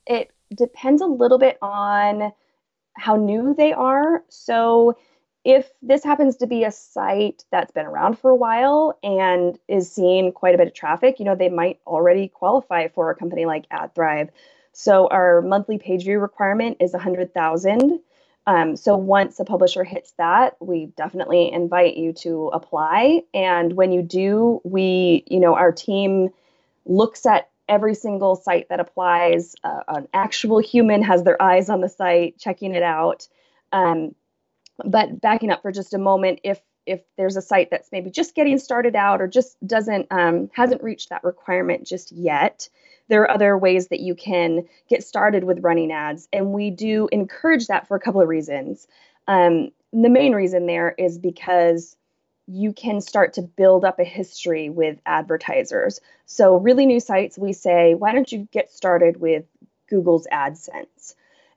it 0.06 0.32
depends 0.54 1.00
a 1.00 1.06
little 1.06 1.38
bit 1.38 1.59
on 1.62 2.32
how 2.94 3.14
new 3.14 3.54
they 3.54 3.73
are. 3.73 4.25
So 4.28 4.97
if 5.45 5.71
this 5.83 6.04
happens 6.04 6.37
to 6.38 6.47
be 6.47 6.64
a 6.64 6.71
site 6.71 7.45
that's 7.50 7.73
been 7.73 7.87
around 7.87 8.18
for 8.18 8.30
a 8.30 8.37
while 8.37 8.99
and 9.02 9.59
is 9.68 9.90
seeing 9.90 10.33
quite 10.33 10.54
a 10.54 10.59
bit 10.59 10.66
of 10.66 10.75
traffic, 10.75 11.18
you 11.18 11.25
know, 11.25 11.35
they 11.35 11.49
might 11.49 11.80
already 11.87 12.28
qualify 12.28 12.88
for 12.88 13.11
a 13.11 13.14
company 13.14 13.47
like 13.47 13.68
AdThrive. 13.71 14.30
So 14.73 15.09
our 15.09 15.40
monthly 15.42 15.78
page 15.78 16.04
view 16.04 16.18
requirement 16.18 16.78
is 16.80 16.92
100,000. 16.92 18.00
Um, 18.47 18.76
so 18.76 18.97
once 18.97 19.38
a 19.40 19.45
publisher 19.45 19.85
hits 19.85 20.12
that, 20.18 20.57
we 20.61 20.87
definitely 20.97 21.52
invite 21.52 21.97
you 21.97 22.12
to 22.14 22.49
apply. 22.49 23.23
And 23.35 23.75
when 23.75 23.92
you 23.92 24.02
do, 24.02 24.61
we, 24.64 25.25
you 25.26 25.40
know, 25.40 25.54
our 25.54 25.71
team 25.73 26.30
looks 26.87 27.26
at 27.26 27.50
every 27.68 27.95
single 27.95 28.37
site 28.37 28.71
that 28.71 28.80
applies. 28.80 29.54
Uh, 29.62 29.80
an 29.88 30.09
actual 30.14 30.59
human 30.59 31.02
has 31.02 31.25
their 31.25 31.40
eyes 31.42 31.68
on 31.68 31.83
the 31.83 31.88
site, 31.88 32.38
checking 32.38 32.75
it 32.75 32.83
out. 32.83 33.28
Um, 33.73 34.14
but 34.85 35.20
backing 35.20 35.50
up 35.50 35.62
for 35.62 35.73
just 35.73 35.94
a 35.94 35.99
moment, 35.99 36.40
if 36.44 36.61
if 36.87 37.02
there's 37.18 37.37
a 37.37 37.42
site 37.42 37.70
that's 37.70 37.92
maybe 37.92 38.11
just 38.11 38.35
getting 38.35 38.58
started 38.58 38.97
out 38.97 39.20
or 39.20 39.28
just 39.28 39.56
doesn't 39.66 40.06
um, 40.11 40.50
hasn't 40.54 40.82
reached 40.82 41.11
that 41.11 41.25
requirement 41.25 41.87
just 41.87 42.12
yet, 42.12 42.68
there 43.08 43.23
are 43.23 43.30
other 43.30 43.58
ways 43.58 43.88
that 43.88 44.00
you 44.00 44.14
can 44.14 44.66
get 44.88 45.04
started 45.04 45.44
with 45.44 45.62
running 45.62 45.92
ads, 45.92 46.28
and 46.32 46.52
we 46.52 46.70
do 46.70 47.08
encourage 47.12 47.66
that 47.66 47.88
for 47.88 47.97
a 47.97 48.00
couple 48.00 48.20
of 48.20 48.28
reasons. 48.28 48.87
Um, 49.26 49.70
the 49.92 50.08
main 50.08 50.35
reason 50.35 50.66
there 50.66 50.94
is 50.99 51.18
because 51.18 51.97
you 52.47 52.73
can 52.73 53.00
start 53.00 53.35
to 53.35 53.42
build 53.42 53.85
up 53.85 53.99
a 53.99 54.04
history 54.04 54.70
with 54.70 54.99
advertisers. 55.04 56.00
So, 56.25 56.56
really 56.56 56.87
new 56.87 57.00
sites, 57.00 57.38
we 57.38 57.52
say, 57.52 57.94
why 57.94 58.12
don't 58.12 58.30
you 58.32 58.49
get 58.50 58.73
started 58.73 59.20
with 59.20 59.44
Google's 59.88 60.26
AdSense? 60.32 61.14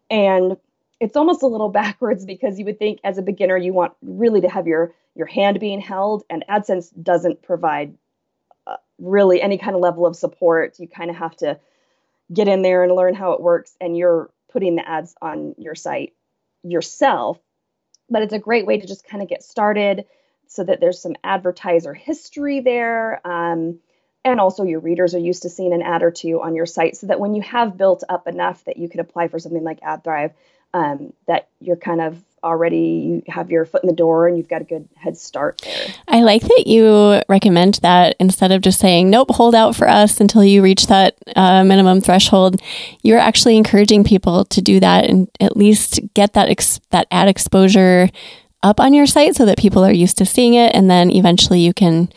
And 0.10 0.58
it's 1.02 1.18
almost 1.18 1.42
a 1.42 1.48
little 1.48 1.70
backwards 1.82 2.24
because 2.24 2.58
you 2.58 2.66
would 2.66 2.80
think 2.80 3.00
as 3.04 3.18
a 3.18 3.22
beginner 3.22 3.58
you 3.58 3.74
want 3.74 3.94
really 4.02 4.40
to 4.40 4.50
have 4.50 4.68
your 4.68 4.94
your 5.16 5.28
hand 5.28 5.60
being 5.60 5.82
held 5.82 6.24
and 6.30 6.46
AdSense 6.48 6.90
doesn't 7.04 7.42
provide 7.42 7.98
uh, 8.66 8.78
really 8.98 9.42
any 9.42 9.58
kind 9.58 9.76
of 9.76 9.82
level 9.82 10.06
of 10.06 10.16
support. 10.16 10.80
You 10.80 10.88
kind 10.88 11.10
of 11.10 11.18
have 11.18 11.36
to 11.38 11.60
get 12.34 12.48
in 12.48 12.62
there 12.62 12.84
and 12.84 12.96
learn 12.96 13.14
how 13.14 13.34
it 13.34 13.42
works 13.42 13.76
and 13.82 13.98
you're 13.98 14.30
putting 14.54 14.76
the 14.76 14.88
ads 14.88 15.14
on 15.22 15.56
your 15.58 15.76
site 15.76 16.14
yourself. 16.64 17.40
But 18.10 18.22
it's 18.22 18.34
a 18.34 18.40
great 18.40 18.66
way 18.66 18.80
to 18.80 18.88
just 18.88 19.06
kind 19.06 19.22
of 19.22 19.28
get 19.28 19.44
started 19.44 20.06
so 20.48 20.64
that 20.64 20.80
there's 20.80 21.02
some 21.02 21.16
advertiser 21.24 21.94
history 21.94 22.62
there. 22.62 23.26
Um, 23.28 23.80
and 24.24 24.40
also 24.40 24.64
your 24.64 24.80
readers 24.80 25.16
are 25.16 25.20
used 25.20 25.44
to 25.44 25.50
seeing 25.50 25.74
an 25.74 25.82
ad 25.82 26.04
or 26.04 26.12
two 26.12 26.42
on 26.42 26.56
your 26.56 26.66
site 26.66 26.96
so 26.96 27.08
that 27.08 27.20
when 27.20 27.34
you 27.34 27.42
have 27.42 27.78
built 27.78 28.04
up 28.08 28.28
enough 28.28 28.64
that 28.66 28.78
you 28.78 28.88
could 28.88 29.00
apply 29.00 29.28
for 29.28 29.40
something 29.40 29.64
like 29.64 29.82
AdThrive, 29.82 30.32
um, 30.74 31.14
that 31.28 31.48
you're 31.60 31.76
kind 31.76 32.02
of 32.02 32.22
already 32.44 32.78
you 32.78 33.24
have 33.28 33.52
your 33.52 33.66
foot 33.66 33.84
in 33.84 33.88
the 33.88 33.96
door 33.96 34.28
and 34.28 34.36
you've 34.36 34.50
got 34.50 34.62
a 34.62 34.66
good 34.66 34.88
head 34.96 35.16
start 35.16 35.62
there. 35.64 35.88
I 36.08 36.22
like 36.22 36.42
that 36.42 36.64
you 36.66 37.22
recommend 37.30 37.76
that 37.84 38.16
instead 38.20 38.52
of 38.52 38.62
just 38.62 38.80
saying 38.80 39.10
nope, 39.10 39.30
hold 39.32 39.54
out 39.54 39.76
for 39.76 39.88
us 39.88 40.20
until 40.20 40.44
you 40.44 40.64
reach 40.64 40.88
that 40.88 41.16
uh, 41.36 41.64
minimum 41.64 42.02
threshold. 42.02 42.60
You're 43.04 43.20
actually 43.20 43.58
encouraging 43.58 44.04
people 44.04 44.46
to 44.46 44.62
do 44.62 44.80
that 44.80 45.06
and 45.06 45.30
at 45.40 45.56
least 45.56 46.00
get 46.16 46.34
that 46.34 46.50
ex- 46.50 46.80
that 46.90 47.08
ad 47.12 47.28
exposure 47.28 48.10
up 48.64 48.80
on 48.80 48.94
your 48.94 49.06
site 49.06 49.36
so 49.36 49.46
that 49.46 49.58
people 49.58 49.84
are 49.84 49.92
used 49.92 50.18
to 50.20 50.26
seeing 50.26 50.54
it, 50.54 50.76
and 50.76 50.90
then 50.90 51.12
eventually 51.12 51.60
you 51.60 51.74
can 51.74 52.12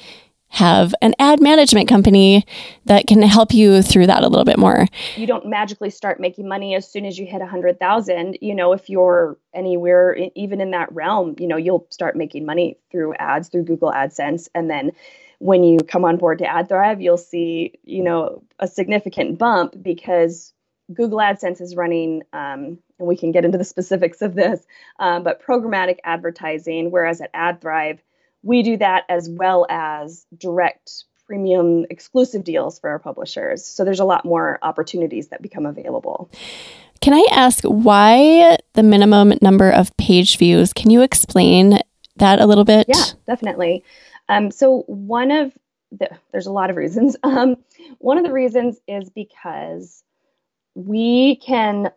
have 0.54 0.94
an 1.02 1.14
ad 1.18 1.40
management 1.40 1.88
company 1.88 2.46
that 2.84 3.08
can 3.08 3.20
help 3.22 3.52
you 3.52 3.82
through 3.82 4.06
that 4.06 4.22
a 4.22 4.28
little 4.28 4.44
bit 4.44 4.56
more. 4.56 4.86
You 5.16 5.26
don't 5.26 5.46
magically 5.46 5.90
start 5.90 6.20
making 6.20 6.46
money 6.46 6.76
as 6.76 6.88
soon 6.88 7.04
as 7.04 7.18
you 7.18 7.26
hit 7.26 7.42
a 7.42 7.46
hundred 7.46 7.80
thousand. 7.80 8.38
You 8.40 8.54
know, 8.54 8.72
if 8.72 8.88
you're 8.88 9.36
anywhere, 9.52 10.16
even 10.36 10.60
in 10.60 10.70
that 10.70 10.92
realm, 10.92 11.34
you 11.40 11.48
know, 11.48 11.56
you'll 11.56 11.88
start 11.90 12.14
making 12.14 12.46
money 12.46 12.78
through 12.92 13.14
ads, 13.14 13.48
through 13.48 13.64
Google 13.64 13.90
AdSense. 13.90 14.48
And 14.54 14.70
then 14.70 14.92
when 15.40 15.64
you 15.64 15.78
come 15.80 16.04
on 16.04 16.18
board 16.18 16.38
to 16.38 16.44
AdThrive, 16.44 17.02
you'll 17.02 17.16
see, 17.16 17.74
you 17.82 18.04
know, 18.04 18.40
a 18.60 18.68
significant 18.68 19.38
bump 19.38 19.74
because 19.82 20.52
Google 20.92 21.18
AdSense 21.18 21.60
is 21.60 21.74
running, 21.74 22.22
um, 22.32 22.78
and 23.00 23.08
we 23.08 23.16
can 23.16 23.32
get 23.32 23.44
into 23.44 23.58
the 23.58 23.64
specifics 23.64 24.22
of 24.22 24.36
this, 24.36 24.64
um, 25.00 25.24
but 25.24 25.42
programmatic 25.42 25.98
advertising, 26.04 26.92
whereas 26.92 27.20
at 27.20 27.32
AdThrive, 27.32 27.98
we 28.44 28.62
do 28.62 28.76
that 28.76 29.04
as 29.08 29.28
well 29.28 29.66
as 29.68 30.26
direct 30.36 31.04
premium 31.26 31.86
exclusive 31.88 32.44
deals 32.44 32.78
for 32.78 32.90
our 32.90 32.98
publishers. 32.98 33.64
So 33.64 33.84
there's 33.84 34.00
a 34.00 34.04
lot 34.04 34.24
more 34.24 34.58
opportunities 34.62 35.28
that 35.28 35.40
become 35.40 35.64
available. 35.64 36.30
Can 37.00 37.14
I 37.14 37.26
ask 37.32 37.64
why 37.64 38.58
the 38.74 38.82
minimum 38.82 39.32
number 39.40 39.70
of 39.70 39.96
page 39.96 40.36
views? 40.36 40.72
Can 40.72 40.90
you 40.90 41.02
explain 41.02 41.78
that 42.16 42.40
a 42.40 42.46
little 42.46 42.64
bit? 42.64 42.86
Yeah, 42.88 43.04
definitely. 43.26 43.82
Um, 44.28 44.50
so 44.50 44.84
one 44.86 45.30
of 45.30 45.52
the, 45.90 46.10
there's 46.32 46.46
a 46.46 46.52
lot 46.52 46.70
of 46.70 46.76
reasons. 46.76 47.16
Um, 47.24 47.56
one 47.98 48.18
of 48.18 48.24
the 48.24 48.32
reasons 48.32 48.78
is 48.86 49.10
because 49.10 50.02
we 50.74 51.36
can 51.36 51.90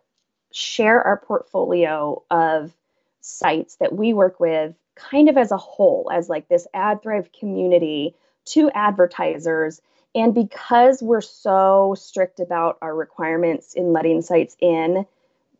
share 0.52 1.02
our 1.02 1.18
portfolio 1.18 2.22
of 2.30 2.72
sites 3.20 3.76
that 3.76 3.94
we 3.94 4.12
work 4.12 4.40
with 4.40 4.74
kind 4.98 5.28
of 5.28 5.36
as 5.36 5.50
a 5.52 5.56
whole, 5.56 6.10
as 6.12 6.28
like 6.28 6.48
this 6.48 6.66
AdThrive 6.74 7.32
community 7.38 8.14
to 8.46 8.70
advertisers. 8.70 9.80
And 10.14 10.34
because 10.34 11.02
we're 11.02 11.20
so 11.20 11.94
strict 11.98 12.40
about 12.40 12.78
our 12.82 12.94
requirements 12.94 13.74
in 13.74 13.92
letting 13.92 14.22
sites 14.22 14.56
in, 14.60 15.06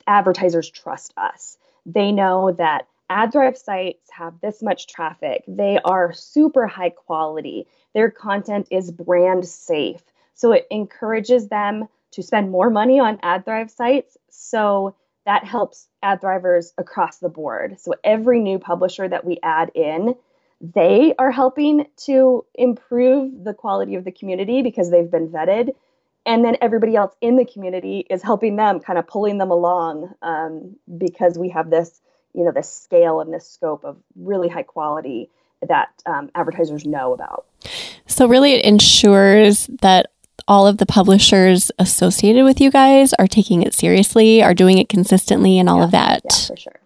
advertisers 0.07 0.71
trust 0.71 1.12
us. 1.16 1.59
They 1.87 2.12
know 2.12 2.52
that 2.52 2.87
AdThrive 3.11 3.57
sites 3.57 4.11
have 4.11 4.40
this 4.40 4.62
much 4.62 4.87
traffic. 4.87 5.45
They 5.47 5.78
are 5.85 6.12
super 6.12 6.66
high 6.66 6.90
quality. 6.90 7.66
Their 7.95 8.11
content 8.11 8.68
is 8.71 8.90
brand 8.90 9.47
safe. 9.47 10.02
So 10.35 10.52
it 10.52 10.66
encourages 10.71 11.49
them 11.49 11.88
to 12.12 12.23
spend 12.23 12.50
more 12.50 12.71
money 12.71 13.00
on 13.00 13.18
AdThrive 13.18 13.71
sites. 13.71 14.16
So 14.30 14.95
that 15.28 15.44
helps 15.44 15.88
AdThrivers 16.02 16.73
across 16.78 17.18
the 17.18 17.28
board. 17.28 17.78
So 17.78 17.92
every 18.02 18.40
new 18.40 18.58
publisher 18.58 19.06
that 19.06 19.26
we 19.26 19.38
add 19.42 19.70
in, 19.75 20.14
they 20.58 21.14
are 21.18 21.30
helping 21.30 21.87
to 22.06 22.47
improve 22.54 23.44
the 23.44 23.52
quality 23.52 23.94
of 23.97 24.06
the 24.06 24.11
community 24.11 24.62
because 24.62 24.90
they've 24.90 25.11
been 25.11 25.28
vetted. 25.28 25.75
And 26.25 26.47
then 26.47 26.56
everybody 26.62 26.97
else 26.97 27.14
in 27.20 27.37
the 27.37 27.44
community 27.44 28.06
is 28.08 28.23
helping 28.23 28.56
them, 28.56 28.80
kind 28.80 28.99
of 28.99 29.06
pulling 29.06 29.37
them 29.37 29.50
along 29.50 30.14
um, 30.23 30.76
because 30.97 31.37
we 31.37 31.50
have 31.50 31.68
this, 31.68 32.00
you 32.32 32.42
know, 32.42 32.50
this 32.50 32.73
scale 32.73 33.20
and 33.20 33.30
this 33.30 33.47
scope 33.47 33.85
of 33.85 33.99
really 34.16 34.49
high 34.49 34.62
quality 34.62 35.28
that 35.68 35.90
um, 36.06 36.30
advertisers 36.35 36.87
know 36.87 37.12
about. 37.12 37.44
So 38.06 38.26
really, 38.26 38.54
it 38.54 38.64
ensures 38.64 39.66
that 39.82 40.11
all 40.49 40.67
of 40.67 40.78
the 40.78 40.87
publishers 40.87 41.71
associated 41.78 42.43
with 42.43 42.61
you 42.61 42.71
guys 42.71 43.12
are 43.14 43.28
taking 43.28 43.62
it 43.62 43.75
seriously, 43.75 44.43
are 44.43 44.55
doing 44.55 44.78
it 44.78 44.88
consistently, 44.88 45.59
and 45.59 45.69
all 45.69 45.78
yeah, 45.78 45.85
of 45.85 45.90
that. 45.93 46.23
Yeah, 46.25 46.47
for 46.47 46.57
sure. 46.57 46.81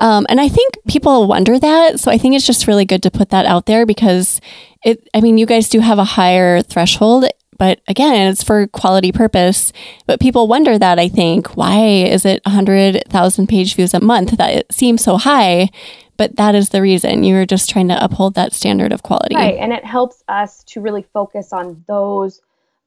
Um, 0.00 0.24
and 0.30 0.40
I 0.40 0.48
think 0.48 0.78
people 0.88 1.26
wonder 1.26 1.58
that. 1.58 2.00
So 2.00 2.10
I 2.10 2.16
think 2.16 2.34
it's 2.34 2.46
just 2.46 2.66
really 2.66 2.86
good 2.86 3.02
to 3.02 3.10
put 3.10 3.28
that 3.30 3.44
out 3.44 3.66
there 3.66 3.84
because 3.84 4.40
it, 4.82 5.06
I 5.12 5.20
mean, 5.20 5.36
you 5.36 5.44
guys 5.44 5.68
do 5.68 5.80
have 5.80 5.98
a 5.98 6.04
higher 6.04 6.62
threshold, 6.62 7.26
but 7.58 7.80
again, 7.86 8.28
it's 8.28 8.42
for 8.42 8.66
quality 8.68 9.12
purpose. 9.12 9.72
But 10.06 10.20
people 10.20 10.46
wonder 10.46 10.78
that, 10.78 10.98
I 10.98 11.08
think, 11.08 11.48
why 11.56 11.84
is 11.84 12.24
it 12.24 12.40
100,000 12.46 13.46
page 13.46 13.74
views 13.74 13.92
a 13.92 14.00
month? 14.00 14.38
That 14.38 14.54
it 14.54 14.72
seems 14.72 15.04
so 15.04 15.18
high, 15.18 15.68
but 16.16 16.36
that 16.36 16.54
is 16.54 16.70
the 16.70 16.80
reason. 16.80 17.22
You're 17.22 17.44
just 17.44 17.68
trying 17.68 17.88
to 17.88 18.02
uphold 18.02 18.34
that 18.36 18.54
standard 18.54 18.92
of 18.92 19.02
quality. 19.02 19.34
Right. 19.34 19.58
And 19.58 19.72
it 19.72 19.84
helps 19.84 20.24
us 20.28 20.64
to 20.64 20.80
really 20.80 21.04
focus 21.12 21.52
on 21.52 21.84
those 21.86 22.40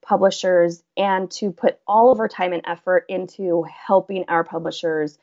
publishers 0.03 0.83
and 0.97 1.29
to 1.31 1.51
put 1.51 1.79
all 1.87 2.11
of 2.11 2.19
our 2.19 2.27
time 2.27 2.53
and 2.53 2.63
effort 2.65 3.05
into 3.09 3.63
helping 3.63 4.25
our 4.27 4.43
publishers 4.43 5.17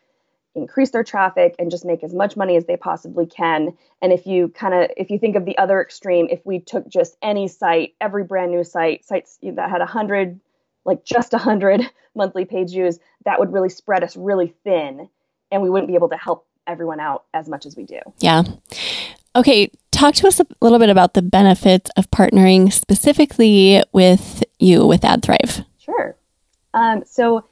increase 0.54 0.90
their 0.90 1.04
traffic 1.04 1.54
and 1.58 1.70
just 1.70 1.84
make 1.84 2.02
as 2.02 2.12
much 2.12 2.37
money 2.37 2.56
as 2.56 2.64
they 2.64 2.76
possibly 2.76 3.26
can. 3.26 3.76
And 4.02 4.12
if 4.12 4.26
you 4.26 4.49
kind 4.49 4.75
of 4.75 4.90
if 4.96 5.10
you 5.10 5.18
think 5.18 5.37
of 5.37 5.44
the 5.44 5.56
other 5.58 5.80
extreme 5.80 6.26
if 6.30 6.44
we 6.44 6.58
took 6.58 6.88
just 6.88 7.16
any 7.22 7.46
site 7.46 7.94
every 8.00 8.25
brand 8.25 8.50
new 8.50 8.64
site 8.64 9.04
sites 9.04 9.38
that 9.42 9.70
had 9.70 9.78
100 9.78 10.40
like 10.84 11.04
just 11.04 11.32
100 11.32 11.82
monthly 12.14 12.44
page 12.44 12.70
views 12.70 12.99
that 13.25 13.38
would 13.38 13.52
really 13.52 13.68
spread 13.68 14.02
us 14.02 14.16
really 14.16 14.54
thin 14.64 15.08
and 15.52 15.62
we 15.62 15.70
wouldn't 15.70 15.88
be 15.88 15.94
able 15.94 16.08
to 16.08 16.16
help 16.16 16.46
everyone 16.66 17.00
out 17.00 17.25
as 17.32 17.49
much 17.49 17.66
as 17.66 17.76
we 17.76 17.84
do. 17.84 18.00
Yeah 18.18 18.42
okay 19.37 19.70
talk 20.00 20.14
to 20.14 20.26
us 20.26 20.40
a 20.40 20.46
little 20.60 20.78
bit 20.78 20.88
about 20.88 21.14
the 21.14 21.22
benefits 21.22 21.90
of 21.96 22.10
partnering 22.10 22.72
specifically 22.72 23.82
with 23.92 24.42
you 24.58 24.87
with 24.87 25.02
AdThrive. 25.02 25.64
Sure. 25.78 26.16
Um, 26.72 27.02
so, 27.06 27.44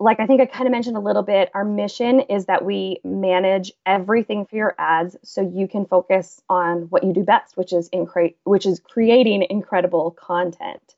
like 0.00 0.20
I 0.20 0.26
think 0.26 0.40
I 0.40 0.46
kind 0.46 0.66
of 0.66 0.72
mentioned 0.72 0.96
a 0.96 1.00
little 1.00 1.22
bit, 1.22 1.50
our 1.54 1.64
mission 1.64 2.20
is 2.20 2.46
that 2.46 2.64
we 2.64 2.98
manage 3.04 3.72
everything 3.86 4.44
for 4.44 4.56
your 4.56 4.74
ads 4.76 5.16
so 5.22 5.40
you 5.40 5.68
can 5.68 5.86
focus 5.86 6.42
on 6.50 6.82
what 6.90 7.04
you 7.04 7.14
do 7.14 7.22
best, 7.22 7.56
which 7.56 7.72
is 7.72 7.88
incre- 7.90 8.34
which 8.44 8.66
is 8.66 8.80
creating 8.80 9.46
incredible 9.48 10.10
content. 10.10 10.94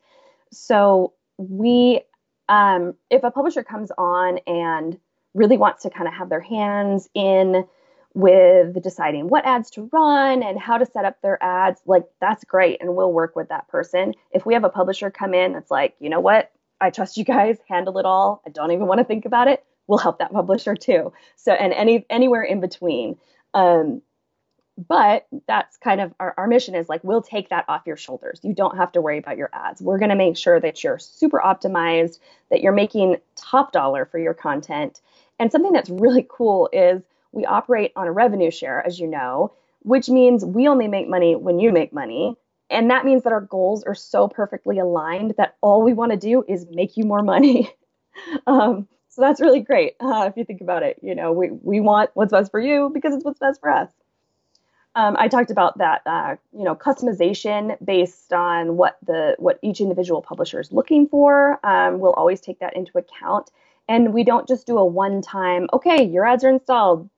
So 0.50 1.12
we 1.36 2.00
um, 2.48 2.94
if 3.10 3.22
a 3.22 3.30
publisher 3.30 3.62
comes 3.62 3.92
on 3.98 4.38
and 4.46 4.98
really 5.34 5.58
wants 5.58 5.82
to 5.82 5.90
kind 5.90 6.08
of 6.08 6.14
have 6.14 6.30
their 6.30 6.40
hands 6.40 7.08
in 7.14 7.66
with 8.16 8.82
deciding 8.82 9.28
what 9.28 9.44
ads 9.44 9.70
to 9.70 9.90
run 9.92 10.42
and 10.42 10.58
how 10.58 10.78
to 10.78 10.87
set 10.87 11.04
up 11.04 11.20
their 11.20 11.40
ads, 11.42 11.82
like 11.85 12.04
that's 12.18 12.44
great. 12.44 12.80
And 12.80 12.96
we'll 12.96 13.12
work 13.12 13.37
with 13.37 13.50
that 13.50 13.68
person. 13.68 14.14
If 14.30 14.46
we 14.46 14.54
have 14.54 14.64
a 14.64 14.70
publisher 14.70 15.11
come 15.11 15.35
in 15.35 15.52
that's 15.52 15.70
like, 15.70 15.94
you 16.00 16.08
know 16.08 16.20
what, 16.20 16.50
I 16.80 16.88
trust 16.88 17.18
you 17.18 17.25
guys, 17.25 17.58
handle 17.68 17.99
it 17.99 18.06
all. 18.06 18.40
I 18.46 18.50
don't 18.50 18.73
even 18.73 18.87
want 18.87 19.00
to 19.00 19.04
think 19.04 19.26
about 19.26 19.49
it. 19.49 19.62
We'll 19.87 19.99
help 19.99 20.18
that 20.20 20.32
publisher 20.32 20.75
too. 20.75 21.12
So, 21.37 21.52
and 21.52 21.75
any 21.75 22.06
anywhere 22.08 22.42
in 22.42 22.61
between. 22.61 23.18
Um, 23.52 24.00
but 24.78 25.26
that's 25.46 25.76
kind 25.76 26.00
of 26.00 26.14
our, 26.18 26.32
our 26.38 26.46
mission 26.46 26.75
is 26.75 26.88
like 26.88 27.04
we'll 27.04 27.23
take 27.23 27.50
that 27.50 27.64
off 27.66 27.87
your 27.87 27.96
shoulders 27.96 28.40
you 28.42 28.52
don't 28.52 28.76
have 28.76 28.92
to 28.92 29.00
worry 29.00 29.16
about 29.16 29.38
your 29.38 29.49
ads 29.54 29.80
we're 29.80 29.96
going 29.96 30.11
to 30.11 30.14
make 30.14 30.37
sure 30.37 30.61
that 30.61 30.85
you're 30.85 30.99
super 30.99 31.40
optimized 31.42 32.18
that 32.50 32.61
you're 32.61 32.75
making 32.75 33.16
top 33.37 33.73
dollar 33.73 34.04
for 34.04 34.18
your 34.18 34.35
content 34.35 35.00
and 35.38 35.50
something 35.50 35.73
that's 35.73 35.88
really 35.88 36.26
cool 36.28 36.68
is 36.75 37.00
we 37.37 37.45
operate 37.45 37.93
on 37.95 38.07
a 38.07 38.12
revenue 38.12 38.50
share, 38.50 38.85
as 38.85 38.99
you 38.99 39.07
know, 39.07 39.52
which 39.81 40.09
means 40.09 40.45
we 40.45 40.66
only 40.66 40.88
make 40.88 41.09
money 41.09 41.37
when 41.37 41.61
you 41.61 41.71
make 41.71 41.93
money. 41.93 42.35
And 42.71 42.90
that 42.90 43.05
means 43.05 43.23
that 43.23 43.33
our 43.33 43.43
goals 43.43 43.85
are 43.85 43.95
so 43.95 44.26
perfectly 44.26 44.78
aligned 44.78 45.35
that 45.37 45.57
all 45.61 45.83
we 45.83 45.93
want 45.93 46.11
to 46.11 46.19
do 46.19 46.45
is 46.49 46.66
make 46.71 46.97
you 46.97 47.05
more 47.05 47.23
money. 47.23 47.71
um, 48.47 48.88
so 49.11 49.23
that's 49.23 49.40
really 49.40 49.61
great 49.61 49.95
uh, 50.00 50.25
if 50.28 50.37
you 50.37 50.45
think 50.45 50.62
about 50.62 50.83
it. 50.83 50.99
You 51.02 51.14
know, 51.14 51.31
we, 51.33 51.50
we 51.50 51.81
want 51.81 52.11
what's 52.14 52.33
best 52.33 52.50
for 52.50 52.61
you 52.61 52.90
because 52.93 53.14
it's 53.14 53.25
what's 53.25 53.38
best 53.38 53.61
for 53.61 53.71
us. 53.71 53.90
Um, 54.97 55.14
I 55.19 55.28
talked 55.28 55.50
about 55.50 55.76
that, 55.76 56.00
uh, 56.07 56.37
you 56.57 56.64
know, 56.64 56.75
customization 56.75 57.76
based 57.85 58.33
on 58.33 58.78
what 58.78 58.97
the 59.07 59.37
what 59.38 59.59
each 59.62 59.83
individual 59.83 60.23
publisher 60.23 60.59
is 60.59 60.73
looking 60.73 61.07
for. 61.07 61.61
Um, 61.64 62.00
we'll 62.00 62.14
always 62.14 62.40
take 62.40 62.61
that 62.61 62.75
into 62.75 62.97
account, 62.97 63.50
and 63.88 64.14
we 64.14 64.25
don't 64.25 64.49
just 64.49 64.66
do 64.66 64.78
a 64.78 64.87
one-time. 64.87 65.69
Okay, 65.75 66.02
your 66.02 66.26
ads 66.26 66.45
are 66.45 66.49
installed 66.49 67.11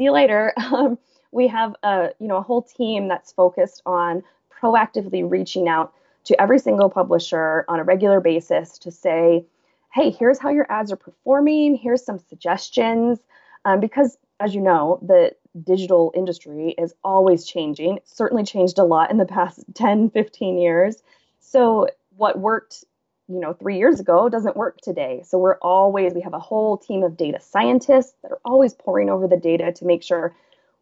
see 0.00 0.04
you 0.04 0.12
later. 0.12 0.52
Um, 0.72 0.98
we 1.32 1.48
have 1.48 1.74
a 1.82 2.10
you 2.18 2.26
know 2.28 2.36
a 2.36 2.42
whole 2.42 2.62
team 2.62 3.08
that's 3.08 3.32
focused 3.32 3.82
on 3.86 4.22
proactively 4.60 5.28
reaching 5.28 5.68
out 5.68 5.92
to 6.24 6.40
every 6.40 6.58
single 6.58 6.88
publisher 6.90 7.64
on 7.68 7.80
a 7.80 7.84
regular 7.84 8.20
basis 8.20 8.78
to 8.78 8.90
say, 8.90 9.44
hey, 9.92 10.10
here's 10.10 10.38
how 10.38 10.50
your 10.50 10.70
ads 10.70 10.92
are 10.92 10.96
performing, 10.96 11.76
here's 11.76 12.04
some 12.04 12.18
suggestions. 12.18 13.18
Um, 13.64 13.80
because, 13.80 14.16
as 14.38 14.54
you 14.54 14.60
know, 14.60 14.98
the 15.02 15.32
digital 15.62 16.12
industry 16.14 16.74
is 16.78 16.94
always 17.04 17.44
changing. 17.44 17.98
Certainly 18.04 18.44
changed 18.44 18.78
a 18.78 18.84
lot 18.84 19.10
in 19.10 19.18
the 19.18 19.26
past 19.26 19.64
10, 19.74 20.10
15 20.10 20.58
years. 20.58 21.02
So, 21.40 21.88
what 22.16 22.38
worked 22.38 22.84
you 23.30 23.38
know 23.38 23.52
three 23.52 23.78
years 23.78 24.00
ago 24.00 24.28
doesn't 24.28 24.56
work 24.56 24.80
today. 24.80 25.22
So 25.24 25.38
we're 25.38 25.58
always 25.58 26.12
we 26.12 26.20
have 26.22 26.34
a 26.34 26.40
whole 26.40 26.76
team 26.76 27.04
of 27.04 27.16
data 27.16 27.38
scientists 27.40 28.12
that 28.22 28.32
are 28.32 28.40
always 28.44 28.74
poring 28.74 29.08
over 29.08 29.28
the 29.28 29.36
data 29.36 29.72
to 29.72 29.84
make 29.84 30.02
sure 30.02 30.34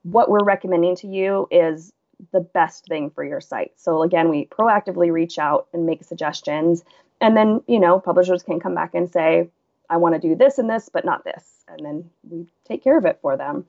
what 0.02 0.31
we're 0.31 0.45
recommending 0.45 0.97
to 0.97 1.07
you 1.07 1.47
is 1.50 1.93
the 2.33 2.40
best 2.40 2.87
thing 2.87 3.11
for 3.11 3.23
your 3.23 3.40
site. 3.40 3.73
So 3.76 4.02
again 4.02 4.31
we 4.31 4.47
proactively 4.47 5.12
reach 5.12 5.38
out 5.38 5.69
and 5.75 5.85
make 5.85 6.02
suggestions. 6.05 6.83
And 7.21 7.37
then 7.37 7.61
you 7.67 7.78
know 7.78 8.00
publishers 8.00 8.43
can 8.43 8.61
come 8.61 8.75
back 8.75 8.95
and 8.95 9.11
say 9.11 9.50
i 9.90 9.97
want 9.97 10.14
to 10.14 10.21
do 10.21 10.35
this 10.35 10.59
and 10.59 10.71
this 10.71 10.88
but 10.88 11.05
not 11.05 11.25
this. 11.25 11.45
And 11.69 11.85
then 11.85 12.11
we 12.28 12.47
take 12.67 12.83
care 12.83 12.97
of 12.97 13.05
it 13.05 13.19
for 13.21 13.37
them. 13.37 13.67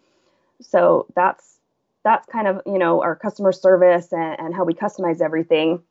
So 0.62 1.06
that's 1.16 1.58
that's 2.06 2.26
kind 2.28 2.48
of 2.48 2.62
you 2.66 2.80
know 2.80 3.02
our 3.02 3.16
customer 3.16 3.52
service 3.52 4.14
and, 4.14 4.40
and 4.40 4.56
how 4.56 4.64
we 4.64 4.74
customize 4.74 5.20
everything. 5.20 5.84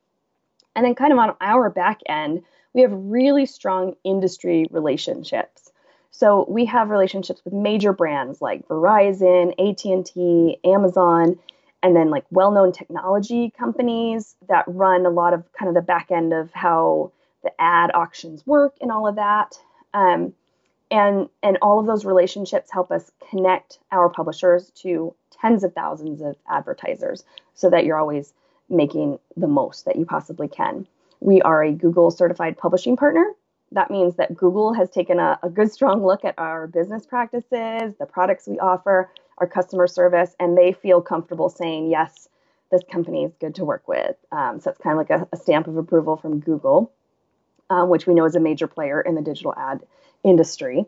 And 0.75 0.87
then 0.87 0.95
kind 0.95 1.13
of 1.13 1.19
on 1.19 1.35
our 1.41 1.69
back 1.69 2.01
end 2.07 2.45
we 2.79 2.83
have 2.83 2.93
really 2.95 3.45
strong 3.45 3.97
industry 4.05 4.65
relationships. 4.71 5.73
So 6.13 6.47
we 6.49 6.65
have 6.67 6.91
relationships 6.91 7.43
with 7.45 7.53
major 7.53 7.93
brands 7.93 8.41
like 8.41 8.69
verizon 8.69 9.51
at&t 9.59 10.61
amazon 10.65 11.41
and 11.83 11.97
then 11.97 12.11
like 12.11 12.25
well-known 12.31 12.71
technology 12.71 13.53
companies 13.59 14.37
that 14.49 14.65
run 14.69 15.07
a 15.07 15.11
lot 15.11 15.35
of 15.35 15.43
kind 15.59 15.69
of 15.69 15.75
the 15.75 15.83
back 15.83 16.13
end 16.13 16.33
of 16.33 16.53
how 16.53 17.11
the 17.43 17.51
ad 17.59 17.91
auctions 17.95 18.47
work 18.47 18.77
and 18.81 18.93
all 18.93 19.09
of 19.09 19.17
that. 19.17 19.59
Um, 19.93 20.33
and 20.89 21.29
and 21.43 21.59
all 21.61 21.81
of 21.81 21.87
those 21.87 22.05
relationships 22.05 22.71
help 22.71 22.93
us 22.93 23.11
connect 23.29 23.81
our 23.91 24.09
publishers 24.09 24.71
to 24.83 25.13
tens 25.41 25.65
of 25.65 25.75
thousands 25.75 26.23
of 26.23 26.37
advertisers 26.49 27.25
so 27.55 27.71
that 27.71 27.85
you're 27.85 27.99
always 27.99 28.33
making 28.71 29.19
the 29.37 29.49
most 29.49 29.85
that 29.85 29.97
you 29.97 30.07
possibly 30.07 30.47
can 30.47 30.87
we 31.21 31.41
are 31.43 31.63
a 31.63 31.73
google 31.73 32.11
certified 32.11 32.57
publishing 32.57 32.97
partner 32.97 33.33
that 33.73 33.91
means 33.91 34.17
that 34.17 34.37
google 34.37 34.73
has 34.73 34.91
taken 34.91 35.19
a, 35.19 35.39
a 35.43 35.49
good 35.49 35.71
strong 35.71 36.05
look 36.05 36.25
at 36.25 36.35
our 36.39 36.67
business 36.67 37.07
practices 37.07 37.95
the 37.99 38.07
products 38.09 38.47
we 38.47 38.59
offer 38.59 39.11
our 39.39 39.47
customer 39.47 39.87
service 39.87 40.35
and 40.41 40.57
they 40.57 40.73
feel 40.73 41.01
comfortable 41.01 41.49
saying 41.49 41.91
yes 41.91 42.29
this 42.71 42.83
company 42.91 43.25
is 43.25 43.33
good 43.41 43.55
to 43.55 43.65
work 43.65 43.87
with 43.89 44.17
um, 44.33 44.61
so 44.61 44.71
it's 44.71 44.81
kind 44.81 44.99
of 44.99 44.99
like 44.99 45.11
a, 45.11 45.29
a 45.33 45.37
stamp 45.37 45.67
of 45.67 45.77
approval 45.77 46.17
from 46.17 46.41
google 46.41 46.93
um, 47.71 47.89
which 47.89 48.07
we 48.07 48.15
know 48.15 48.25
is 48.25 48.37
a 48.37 48.41
major 48.41 48.67
player 48.67 49.01
in 49.01 49.15
the 49.15 49.23
digital 49.23 49.55
ad 49.57 49.81
industry. 50.25 50.87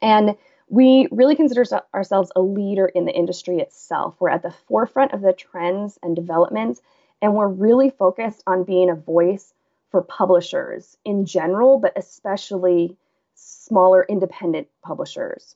And 0.00 0.36
we 0.68 1.08
really 1.10 1.36
consider 1.36 1.64
ourselves 1.94 2.32
a 2.34 2.40
leader 2.40 2.86
in 2.86 3.04
the 3.04 3.12
industry 3.12 3.58
itself. 3.58 4.16
We're 4.18 4.30
at 4.30 4.42
the 4.42 4.54
forefront 4.66 5.12
of 5.12 5.20
the 5.20 5.32
trends 5.32 5.98
and 6.02 6.16
developments, 6.16 6.80
and 7.22 7.34
we're 7.34 7.48
really 7.48 7.90
focused 7.90 8.42
on 8.46 8.64
being 8.64 8.90
a 8.90 8.94
voice 8.94 9.52
for 9.90 10.02
publishers 10.02 10.96
in 11.04 11.24
general, 11.24 11.78
but 11.78 11.92
especially 11.96 12.96
smaller 13.34 14.04
independent 14.08 14.68
publishers. 14.82 15.54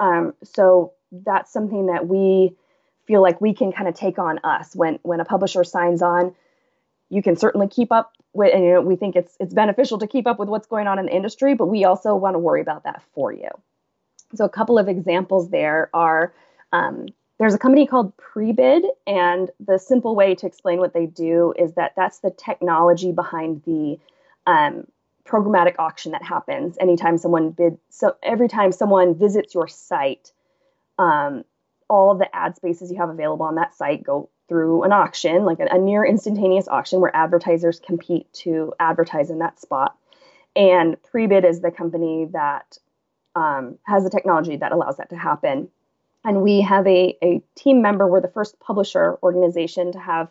Um, 0.00 0.34
so 0.42 0.92
that's 1.12 1.52
something 1.52 1.86
that 1.86 2.06
we 2.06 2.56
feel 3.06 3.22
like 3.22 3.40
we 3.40 3.54
can 3.54 3.72
kind 3.72 3.88
of 3.88 3.94
take 3.94 4.18
on 4.18 4.38
us 4.44 4.74
when 4.74 4.98
when 5.02 5.20
a 5.20 5.24
publisher 5.24 5.64
signs 5.64 6.02
on. 6.02 6.34
You 7.08 7.22
can 7.22 7.36
certainly 7.36 7.68
keep 7.68 7.92
up 7.92 8.12
with, 8.32 8.52
and 8.52 8.64
you 8.64 8.72
know, 8.72 8.80
we 8.80 8.96
think 8.96 9.14
it's 9.14 9.36
it's 9.38 9.54
beneficial 9.54 9.98
to 9.98 10.06
keep 10.06 10.26
up 10.26 10.38
with 10.38 10.48
what's 10.48 10.66
going 10.66 10.86
on 10.86 10.98
in 10.98 11.06
the 11.06 11.14
industry, 11.14 11.54
but 11.54 11.66
we 11.66 11.84
also 11.84 12.14
want 12.14 12.34
to 12.34 12.38
worry 12.38 12.60
about 12.60 12.84
that 12.84 13.02
for 13.14 13.32
you. 13.32 13.48
So 14.34 14.44
a 14.44 14.48
couple 14.48 14.78
of 14.78 14.88
examples 14.88 15.50
there 15.50 15.88
are 15.94 16.34
um, 16.72 17.06
there's 17.38 17.54
a 17.54 17.58
company 17.58 17.86
called 17.86 18.16
Prebid, 18.16 18.82
and 19.06 19.50
the 19.64 19.78
simple 19.78 20.16
way 20.16 20.34
to 20.34 20.46
explain 20.46 20.78
what 20.78 20.94
they 20.94 21.06
do 21.06 21.52
is 21.58 21.74
that 21.74 21.92
that's 21.96 22.20
the 22.20 22.30
technology 22.30 23.12
behind 23.12 23.62
the 23.66 23.98
um, 24.46 24.86
programmatic 25.26 25.74
auction 25.78 26.12
that 26.12 26.22
happens 26.22 26.76
anytime 26.80 27.18
someone 27.18 27.50
bid. 27.50 27.78
So 27.90 28.16
every 28.22 28.48
time 28.48 28.72
someone 28.72 29.14
visits 29.14 29.54
your 29.54 29.68
site, 29.68 30.32
um, 30.98 31.44
all 31.90 32.10
of 32.10 32.18
the 32.18 32.34
ad 32.34 32.56
spaces 32.56 32.90
you 32.90 32.98
have 32.98 33.10
available 33.10 33.44
on 33.44 33.56
that 33.56 33.74
site 33.74 34.02
go 34.02 34.30
through 34.48 34.84
an 34.84 34.92
auction, 34.92 35.44
like 35.44 35.60
a, 35.60 35.66
a 35.66 35.78
near 35.78 36.04
instantaneous 36.04 36.68
auction 36.68 37.00
where 37.00 37.14
advertisers 37.14 37.80
compete 37.80 38.32
to 38.32 38.72
advertise 38.78 39.30
in 39.30 39.40
that 39.40 39.60
spot. 39.60 39.96
And 40.54 40.96
Prebid 41.02 41.44
is 41.44 41.60
the 41.60 41.70
company 41.70 42.28
that 42.32 42.78
um, 43.34 43.78
has 43.84 44.04
the 44.04 44.10
technology 44.10 44.56
that 44.56 44.72
allows 44.72 44.96
that 44.96 45.10
to 45.10 45.16
happen. 45.16 45.68
And 46.26 46.42
we 46.42 46.60
have 46.60 46.86
a, 46.88 47.16
a 47.22 47.40
team 47.54 47.80
member, 47.80 48.06
we're 48.08 48.20
the 48.20 48.26
first 48.28 48.58
publisher 48.58 49.16
organization 49.22 49.92
to 49.92 49.98
have 50.00 50.28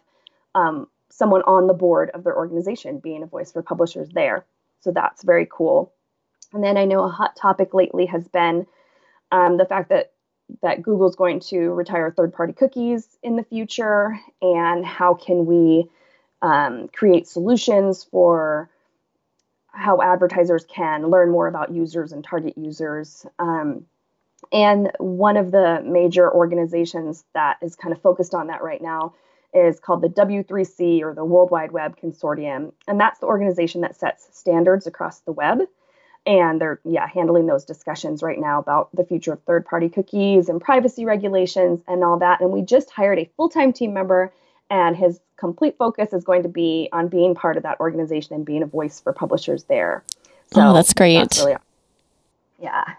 um, 0.53 0.87
someone 1.09 1.41
on 1.43 1.67
the 1.67 1.73
board 1.73 2.11
of 2.13 2.25
their 2.25 2.35
organization 2.35 2.99
being 2.99 3.23
a 3.23 3.27
voice 3.27 3.53
for 3.53 3.63
publishers 3.63 4.09
there. 4.09 4.45
So 4.81 4.91
that's 4.91 5.23
very 5.23 5.47
cool. 5.49 5.93
And 6.51 6.61
then 6.61 6.75
I 6.75 6.83
know 6.83 7.05
a 7.05 7.09
hot 7.09 7.37
topic 7.37 7.73
lately 7.73 8.05
has 8.07 8.27
been 8.27 8.67
um, 9.31 9.57
the 9.57 9.65
fact 9.65 9.89
that 9.89 10.11
that 10.61 10.83
Google's 10.83 11.15
going 11.15 11.39
to 11.39 11.69
retire 11.69 12.11
third 12.11 12.33
party 12.33 12.53
cookies 12.53 13.17
in 13.23 13.35
the 13.35 13.43
future, 13.43 14.19
and 14.43 14.85
how 14.85 15.15
can 15.15 15.47
we 15.47 15.89
um, 16.43 16.87
create 16.89 17.27
solutions 17.27 18.03
for 18.03 18.69
how 19.71 20.01
advertisers 20.01 20.65
can 20.65 21.07
learn 21.07 21.31
more 21.31 21.47
about 21.47 21.73
users 21.73 22.11
and 22.11 22.23
target 22.23 22.57
users. 22.57 23.25
Um, 23.39 23.85
and 24.51 24.91
one 24.99 25.37
of 25.37 25.51
the 25.51 25.81
major 25.85 26.31
organizations 26.31 27.23
that 27.33 27.57
is 27.61 27.75
kind 27.75 27.93
of 27.93 28.01
focused 28.01 28.33
on 28.33 28.47
that 28.47 28.63
right 28.63 28.81
now 28.81 29.13
is 29.53 29.79
called 29.79 30.01
the 30.01 30.09
W3C 30.09 31.01
or 31.01 31.13
the 31.13 31.23
World 31.23 31.49
Wide 31.49 31.71
Web 31.71 31.97
Consortium. 31.97 32.73
And 32.87 32.99
that's 32.99 33.19
the 33.19 33.25
organization 33.25 33.81
that 33.81 33.95
sets 33.95 34.27
standards 34.33 34.85
across 34.85 35.21
the 35.21 35.31
web. 35.31 35.59
And 36.25 36.59
they're 36.59 36.79
yeah 36.83 37.07
handling 37.07 37.45
those 37.45 37.65
discussions 37.65 38.23
right 38.23 38.39
now 38.39 38.59
about 38.59 38.89
the 38.95 39.05
future 39.05 39.33
of 39.33 39.43
third 39.43 39.65
party 39.65 39.89
cookies 39.89 40.49
and 40.49 40.59
privacy 40.59 41.05
regulations 41.05 41.81
and 41.87 42.03
all 42.03 42.17
that. 42.19 42.41
And 42.41 42.51
we 42.51 42.63
just 42.63 42.89
hired 42.89 43.19
a 43.19 43.29
full-time 43.37 43.71
team 43.71 43.93
member 43.93 44.33
and 44.69 44.97
his 44.97 45.19
complete 45.37 45.77
focus 45.77 46.13
is 46.13 46.23
going 46.23 46.41
to 46.41 46.49
be 46.49 46.89
on 46.91 47.09
being 47.09 47.35
part 47.35 47.57
of 47.57 47.63
that 47.63 47.79
organization 47.79 48.35
and 48.35 48.43
being 48.43 48.63
a 48.63 48.65
voice 48.65 48.99
for 48.99 49.13
publishers 49.13 49.65
there. 49.65 50.03
Oh, 50.07 50.55
so 50.55 50.61
oh 50.61 50.73
that's 50.73 50.93
great. 50.93 51.17
that's 51.17 51.39
really, 51.39 51.57
yeah 52.59 52.95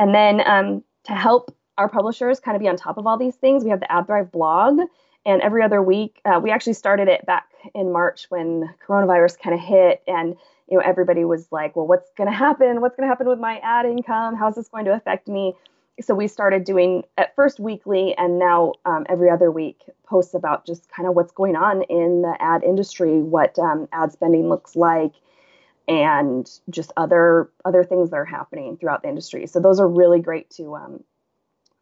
and 0.00 0.14
then 0.14 0.42
um, 0.46 0.82
to 1.04 1.12
help 1.12 1.54
our 1.78 1.88
publishers 1.88 2.40
kind 2.40 2.56
of 2.56 2.60
be 2.60 2.68
on 2.68 2.76
top 2.76 2.98
of 2.98 3.06
all 3.06 3.16
these 3.16 3.36
things 3.36 3.62
we 3.64 3.70
have 3.70 3.80
the 3.80 3.86
AdThrive 3.86 4.32
blog 4.32 4.80
and 5.24 5.40
every 5.42 5.62
other 5.62 5.80
week 5.80 6.20
uh, 6.24 6.40
we 6.42 6.50
actually 6.50 6.72
started 6.72 7.06
it 7.06 7.24
back 7.26 7.46
in 7.74 7.92
march 7.92 8.26
when 8.30 8.68
coronavirus 8.86 9.38
kind 9.38 9.54
of 9.54 9.60
hit 9.60 10.02
and 10.08 10.36
you 10.70 10.78
know, 10.78 10.84
everybody 10.84 11.24
was 11.24 11.48
like, 11.50 11.74
well, 11.74 11.86
what's 11.86 12.10
going 12.16 12.30
to 12.30 12.36
happen? 12.36 12.80
What's 12.80 12.96
going 12.96 13.06
to 13.06 13.08
happen 13.08 13.28
with 13.28 13.40
my 13.40 13.58
ad 13.58 13.86
income? 13.86 14.36
How's 14.36 14.54
this 14.54 14.68
going 14.68 14.84
to 14.84 14.92
affect 14.92 15.26
me? 15.26 15.54
So 16.00 16.14
we 16.14 16.28
started 16.28 16.64
doing 16.64 17.02
at 17.18 17.34
first 17.34 17.60
weekly 17.60 18.14
and 18.16 18.38
now 18.38 18.72
um, 18.86 19.04
every 19.08 19.28
other 19.28 19.50
week 19.50 19.82
posts 20.06 20.32
about 20.32 20.64
just 20.64 20.88
kind 20.88 21.08
of 21.08 21.14
what's 21.14 21.32
going 21.32 21.56
on 21.56 21.82
in 21.82 22.22
the 22.22 22.36
ad 22.40 22.62
industry, 22.62 23.20
what 23.20 23.58
um, 23.58 23.88
ad 23.92 24.12
spending 24.12 24.48
looks 24.48 24.76
like, 24.76 25.12
and 25.90 26.48
just 26.70 26.92
other 26.96 27.50
other 27.64 27.82
things 27.82 28.10
that 28.10 28.16
are 28.16 28.24
happening 28.24 28.76
throughout 28.76 29.02
the 29.02 29.08
industry. 29.08 29.46
So 29.48 29.58
those 29.58 29.80
are 29.80 29.88
really 29.88 30.20
great 30.20 30.48
to 30.50 30.76
um, 30.76 31.04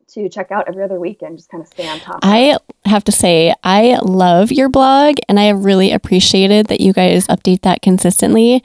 to 0.08 0.30
check 0.30 0.50
out 0.50 0.66
every 0.66 0.82
other 0.82 0.98
week 0.98 1.20
and 1.20 1.36
just 1.36 1.50
kind 1.50 1.60
of 1.60 1.68
stay 1.68 1.86
on 1.86 2.00
top. 2.00 2.20
I 2.22 2.56
have 2.86 3.04
to 3.04 3.12
say, 3.12 3.54
I 3.62 3.98
love 4.02 4.50
your 4.50 4.70
blog 4.70 5.16
and 5.28 5.38
I 5.38 5.44
have 5.44 5.62
really 5.62 5.92
appreciated 5.92 6.68
that 6.68 6.80
you 6.80 6.94
guys 6.94 7.26
update 7.26 7.60
that 7.62 7.82
consistently. 7.82 8.64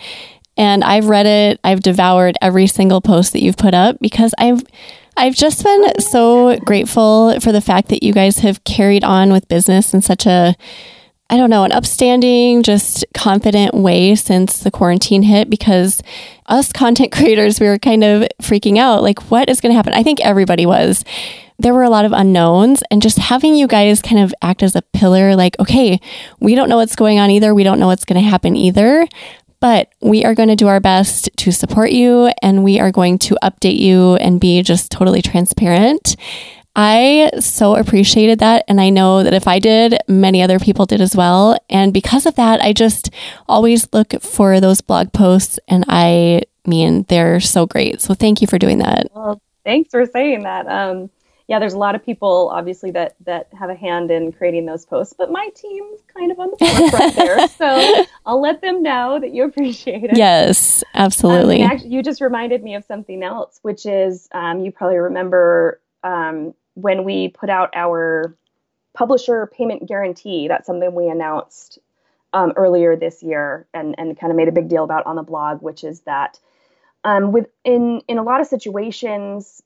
And 0.56 0.82
I've 0.82 1.10
read 1.10 1.26
it, 1.26 1.60
I've 1.62 1.82
devoured 1.82 2.38
every 2.42 2.68
single 2.68 3.02
post 3.02 3.34
that 3.34 3.42
you've 3.42 3.58
put 3.58 3.74
up 3.74 3.98
because 4.00 4.34
I've 4.38 4.64
I've 5.18 5.36
just 5.36 5.64
been 5.64 6.00
so 6.00 6.58
grateful 6.60 7.40
for 7.42 7.52
the 7.52 7.62
fact 7.62 7.90
that 7.90 8.02
you 8.02 8.14
guys 8.14 8.40
have 8.40 8.64
carried 8.64 9.04
on 9.04 9.32
with 9.32 9.48
business 9.50 9.94
in 9.94 10.02
such 10.02 10.26
a 10.26 10.56
I 11.30 11.38
don't 11.38 11.50
know, 11.50 11.64
an 11.64 11.72
upstanding, 11.72 12.64
just 12.64 13.06
confident 13.14 13.74
way 13.74 14.14
since 14.16 14.60
the 14.60 14.72
quarantine 14.72 15.24
hit 15.24 15.50
because 15.50 16.02
us 16.48 16.72
content 16.72 17.12
creators, 17.14 17.60
we 17.60 17.68
were 17.68 17.80
kind 17.80 18.04
of 18.04 18.28
freaking 18.42 18.78
out. 18.78 19.02
Like, 19.02 19.32
what 19.32 19.50
is 19.50 19.62
going 19.62 19.72
to 19.72 19.76
happen? 19.76 19.94
I 19.94 20.04
think 20.04 20.20
everybody 20.22 20.66
was. 20.66 21.04
There 21.60 21.74
were 21.74 21.84
a 21.84 21.90
lot 21.90 22.06
of 22.06 22.12
unknowns, 22.12 22.84
and 22.92 23.02
just 23.02 23.18
having 23.18 23.56
you 23.56 23.68
guys 23.68 24.02
kind 24.02 24.22
of 24.22 24.34
act 24.42 24.64
as 24.64 24.76
a 24.76 24.82
pillar, 24.82 25.36
like, 25.36 25.58
okay, 25.60 26.00
we 26.40 26.56
don't 26.56 26.68
know 26.68 26.78
what's 26.78 26.96
going 26.96 27.20
on 27.20 27.30
either. 27.30 27.54
We 27.54 27.64
don't 27.64 27.80
know 27.80 27.88
what's 27.88 28.06
going 28.06 28.22
to 28.22 28.28
happen 28.28 28.56
either. 28.56 29.08
But 29.64 29.94
we 30.02 30.26
are 30.26 30.36
going 30.36 30.50
to 30.50 30.58
do 30.58 30.68
our 30.68 30.82
best 30.82 31.30
to 31.38 31.52
support 31.54 31.92
you 31.92 32.30
and 32.42 32.66
we 32.66 32.82
are 32.82 32.92
going 32.92 33.18
to 33.20 33.38
update 33.42 33.80
you 33.80 34.16
and 34.16 34.38
be 34.38 34.62
just 34.62 34.92
totally 34.92 35.22
transparent. 35.22 36.18
I 36.76 37.32
so 37.40 37.76
appreciated 37.76 38.40
that. 38.40 38.66
And 38.68 38.82
I 38.82 38.90
know 38.90 39.24
that 39.24 39.34
if 39.34 39.48
I 39.48 39.60
did, 39.60 39.98
many 40.08 40.42
other 40.42 40.60
people 40.60 40.86
did 40.86 41.02
as 41.02 41.16
well. 41.16 41.58
And 41.70 41.94
because 41.94 42.26
of 42.26 42.36
that, 42.36 42.62
I 42.62 42.74
just 42.74 43.12
always 43.48 43.88
look 43.94 44.22
for 44.22 44.60
those 44.60 44.82
blog 44.82 45.14
posts 45.14 45.60
and 45.68 45.86
I 45.88 46.44
mean, 46.66 47.06
they're 47.10 47.40
so 47.40 47.66
great. 47.66 48.02
So 48.02 48.14
thank 48.14 48.42
you 48.42 48.48
for 48.48 48.58
doing 48.58 48.80
that. 48.80 49.08
Well, 49.14 49.42
thanks 49.64 49.92
for 49.92 50.06
saying 50.06 50.44
that. 50.44 50.68
Um, 50.68 51.10
yeah, 51.48 51.60
there's 51.60 51.74
a 51.74 51.78
lot 51.78 51.94
of 51.94 52.04
people 52.04 52.50
obviously 52.54 52.90
that 52.92 53.16
that 53.26 53.50
have 53.54 53.70
a 53.70 53.76
hand 53.76 54.12
in 54.12 54.32
creating 54.32 54.66
those 54.66 54.86
posts, 54.86 55.14
but 55.16 55.30
my 55.30 55.50
team's 55.56 56.00
kind 56.16 56.32
of 56.32 56.40
on 56.40 56.52
the 56.52 56.66
forefront 56.66 57.16
there, 57.18 57.48
so 57.50 58.06
I'll 58.26 58.42
let 58.42 58.62
them 58.62 58.82
know 58.82 59.20
that 59.20 59.34
you 59.34 59.44
appreciate 59.44 60.06
it. 60.06 60.18
Yes, 60.18 60.86
absolutely. 60.94 61.62
Um, 61.62 61.72
actually, 61.72 61.90
you 61.90 62.02
just 62.02 62.22
reminded 62.22 62.64
me 62.64 62.76
of 62.76 62.86
something 62.86 63.22
else, 63.24 63.60
which 63.62 63.86
is 63.86 64.30
um, 64.32 64.62
you 64.62 64.72
probably 64.72 64.98
remember 64.98 65.82
um, 66.04 66.54
when 66.76 67.04
we 67.04 67.30
put 67.30 67.50
out 67.50 67.70
our 67.76 68.36
publisher 68.94 69.48
payment 69.48 69.88
guarantee. 69.88 70.48
That's 70.48 70.68
something 70.68 70.94
we 70.94 71.10
announced 71.10 71.80
um, 72.32 72.54
earlier 72.56 72.96
this 72.96 73.22
year 73.24 73.68
and 73.74 73.96
and 73.98 74.20
kind 74.20 74.32
of 74.32 74.38
made 74.38 74.48
a 74.48 74.52
big 74.52 74.70
deal 74.70 74.84
about 74.84 75.06
on 75.06 75.16
the 75.16 75.24
blog, 75.24 75.62
which 75.62 75.84
is 75.84 76.02
that 76.02 76.40
um, 77.04 77.32
with 77.32 77.48
in 77.64 78.02
in 78.08 78.18
a 78.18 78.24
lot 78.24 78.42
of 78.42 78.48
situations 78.48 79.62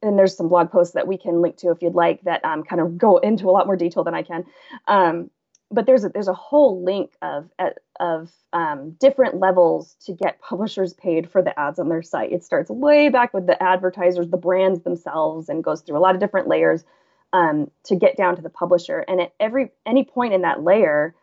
and 0.00 0.16
there's 0.16 0.36
some 0.36 0.48
blog 0.48 0.70
posts 0.70 0.94
that 0.94 1.08
we 1.08 1.18
can 1.18 1.42
link 1.42 1.56
to 1.56 1.70
if 1.70 1.82
you'd 1.82 1.94
like 1.94 2.22
that 2.22 2.44
um, 2.44 2.62
kind 2.62 2.80
of 2.80 2.96
go 2.98 3.16
into 3.28 3.48
a 3.48 3.52
lot 3.52 3.66
more 3.66 3.76
detail 3.76 4.04
than 4.04 4.14
I 4.14 4.22
can. 4.22 4.44
Um, 4.86 5.30
but 5.70 5.84
there's 5.86 6.04
a, 6.04 6.08
there's 6.08 6.28
a 6.28 6.34
whole 6.34 6.82
link 6.82 7.12
of 7.20 7.50
of 8.00 8.30
um, 8.52 8.92
different 9.00 9.38
levels 9.38 9.96
to 10.06 10.12
get 10.12 10.40
publishers 10.42 10.94
paid 10.94 11.30
for 11.30 11.42
the 11.42 11.58
ads 11.58 11.78
on 11.78 11.88
their 11.88 12.02
site. 12.02 12.32
It 12.32 12.44
starts 12.44 12.70
way 12.70 13.08
back 13.08 13.34
with 13.34 13.46
the 13.46 13.60
advertisers, 13.62 14.28
the 14.28 14.36
brands 14.36 14.82
themselves, 14.82 15.48
and 15.48 15.64
goes 15.64 15.80
through 15.80 15.98
a 15.98 16.00
lot 16.00 16.14
of 16.14 16.20
different 16.20 16.48
layers 16.48 16.84
um, 17.32 17.70
to 17.84 17.96
get 17.96 18.16
down 18.16 18.36
to 18.36 18.42
the 18.42 18.50
publisher. 18.50 19.04
And 19.06 19.20
at 19.20 19.32
every 19.38 19.70
any 19.84 20.04
point 20.04 20.34
in 20.34 20.42
that 20.42 20.62
layer, 20.62 21.14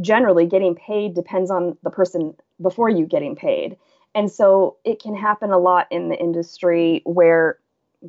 generally 0.00 0.46
getting 0.46 0.74
paid 0.74 1.14
depends 1.14 1.50
on 1.50 1.76
the 1.82 1.90
person 1.90 2.34
before 2.60 2.88
you 2.88 3.06
getting 3.06 3.36
paid. 3.36 3.76
And 4.14 4.30
so 4.30 4.76
it 4.84 5.00
can 5.00 5.14
happen 5.14 5.50
a 5.50 5.58
lot 5.58 5.88
in 5.90 6.08
the 6.08 6.18
industry 6.18 7.02
where 7.04 7.58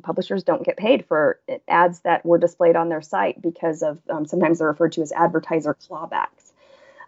publishers 0.02 0.42
don't 0.42 0.64
get 0.64 0.76
paid 0.76 1.04
for 1.06 1.40
ads 1.66 2.00
that 2.00 2.24
were 2.24 2.38
displayed 2.38 2.76
on 2.76 2.88
their 2.88 3.02
site 3.02 3.40
because 3.42 3.82
of 3.82 3.98
um, 4.08 4.24
sometimes 4.26 4.58
they're 4.58 4.68
referred 4.68 4.92
to 4.92 5.02
as 5.02 5.12
advertiser 5.12 5.74
clawbacks. 5.74 6.52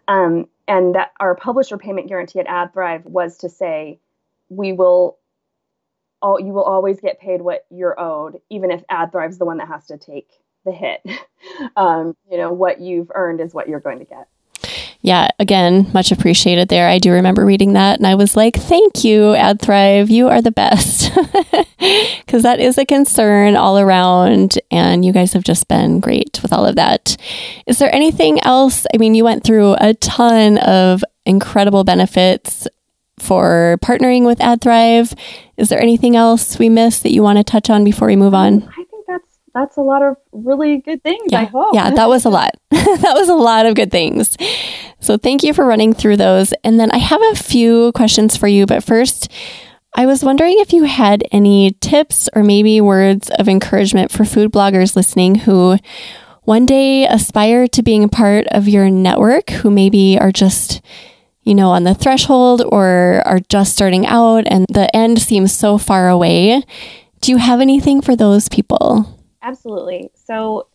Um, 0.07 0.47
and 0.71 0.95
that 0.95 1.11
our 1.19 1.35
publisher 1.35 1.77
payment 1.77 2.07
guarantee 2.07 2.39
at 2.39 2.47
AdThrive 2.47 3.03
was 3.03 3.39
to 3.39 3.49
say, 3.49 3.99
we 4.47 4.71
will, 4.71 5.17
all, 6.21 6.39
you 6.39 6.53
will 6.53 6.63
always 6.63 7.01
get 7.01 7.19
paid 7.19 7.41
what 7.41 7.65
you're 7.69 7.99
owed, 7.99 8.39
even 8.49 8.71
if 8.71 8.81
AdThrive's 8.89 9.37
the 9.37 9.43
one 9.43 9.57
that 9.57 9.67
has 9.67 9.85
to 9.87 9.97
take 9.97 10.29
the 10.63 10.71
hit. 10.71 11.01
um, 11.75 12.15
you 12.31 12.37
know, 12.37 12.53
what 12.53 12.79
you've 12.79 13.11
earned 13.13 13.41
is 13.41 13.53
what 13.53 13.67
you're 13.67 13.81
going 13.81 13.99
to 13.99 14.05
get 14.05 14.29
yeah, 15.01 15.29
again, 15.39 15.89
much 15.93 16.11
appreciated 16.11 16.69
there. 16.69 16.87
I 16.87 16.99
do 16.99 17.11
remember 17.11 17.43
reading 17.43 17.73
that 17.73 17.97
and 17.97 18.05
I 18.05 18.15
was 18.15 18.35
like, 18.35 18.55
thank 18.55 19.03
you, 19.03 19.33
AdThrive. 19.33 20.09
You 20.09 20.27
are 20.29 20.41
the 20.41 20.51
best. 20.51 21.11
Because 22.25 22.43
that 22.43 22.59
is 22.59 22.77
a 22.77 22.85
concern 22.85 23.55
all 23.55 23.79
around. 23.79 24.59
And 24.69 25.03
you 25.03 25.11
guys 25.11 25.33
have 25.33 25.43
just 25.43 25.67
been 25.67 25.99
great 25.99 26.39
with 26.43 26.53
all 26.53 26.65
of 26.65 26.75
that. 26.75 27.17
Is 27.65 27.79
there 27.79 27.93
anything 27.93 28.39
else? 28.41 28.85
I 28.93 28.97
mean, 28.97 29.15
you 29.15 29.23
went 29.23 29.43
through 29.43 29.75
a 29.79 29.95
ton 29.95 30.59
of 30.59 31.03
incredible 31.25 31.83
benefits 31.83 32.67
for 33.17 33.77
partnering 33.83 34.25
with 34.25 34.39
AdThrive. 34.39 35.17
Is 35.57 35.69
there 35.69 35.81
anything 35.81 36.15
else 36.15 36.59
we 36.59 36.69
missed 36.69 37.03
that 37.03 37.11
you 37.11 37.23
want 37.23 37.37
to 37.37 37.43
touch 37.43 37.69
on 37.69 37.83
before 37.83 38.07
we 38.07 38.15
move 38.15 38.33
on? 38.33 38.63
I 38.63 38.75
think 38.75 39.05
that's 39.07 39.39
that's 39.53 39.77
a 39.77 39.81
lot 39.81 40.01
of 40.01 40.17
really 40.31 40.77
good 40.77 41.03
things, 41.03 41.31
yeah. 41.31 41.41
I 41.41 41.43
hope. 41.45 41.73
Yeah, 41.73 41.91
that 41.91 42.09
was 42.09 42.25
a 42.25 42.29
lot. 42.29 42.51
that 42.69 43.13
was 43.15 43.27
a 43.27 43.35
lot 43.35 43.65
of 43.65 43.75
good 43.75 43.91
things. 43.91 44.37
So 45.01 45.17
thank 45.17 45.43
you 45.43 45.53
for 45.53 45.65
running 45.65 45.93
through 45.93 46.17
those. 46.17 46.53
And 46.63 46.79
then 46.79 46.91
I 46.91 46.97
have 46.97 47.21
a 47.21 47.35
few 47.35 47.91
questions 47.93 48.37
for 48.37 48.47
you, 48.47 48.65
but 48.65 48.83
first, 48.83 49.29
I 49.93 50.05
was 50.05 50.23
wondering 50.23 50.55
if 50.59 50.71
you 50.71 50.83
had 50.83 51.23
any 51.31 51.71
tips 51.81 52.29
or 52.33 52.43
maybe 52.43 52.79
words 52.79 53.29
of 53.31 53.49
encouragement 53.49 54.11
for 54.11 54.23
food 54.23 54.51
bloggers 54.51 54.95
listening 54.95 55.35
who 55.35 55.77
one 56.43 56.65
day 56.65 57.05
aspire 57.05 57.67
to 57.67 57.83
being 57.83 58.05
a 58.05 58.09
part 58.09 58.47
of 58.47 58.69
your 58.69 58.89
network, 58.89 59.49
who 59.49 59.69
maybe 59.69 60.17
are 60.17 60.31
just 60.31 60.81
you 61.43 61.55
know, 61.55 61.71
on 61.71 61.83
the 61.83 61.95
threshold 61.95 62.61
or 62.71 63.23
are 63.25 63.39
just 63.49 63.73
starting 63.73 64.05
out 64.05 64.43
and 64.47 64.65
the 64.69 64.95
end 64.95 65.19
seems 65.19 65.51
so 65.51 65.77
far 65.77 66.07
away. 66.09 66.63
Do 67.19 67.31
you 67.31 67.37
have 67.37 67.59
anything 67.59 68.01
for 68.01 68.15
those 68.15 68.47
people? 68.49 69.19
Absolutely. 69.41 70.11
So 70.13 70.67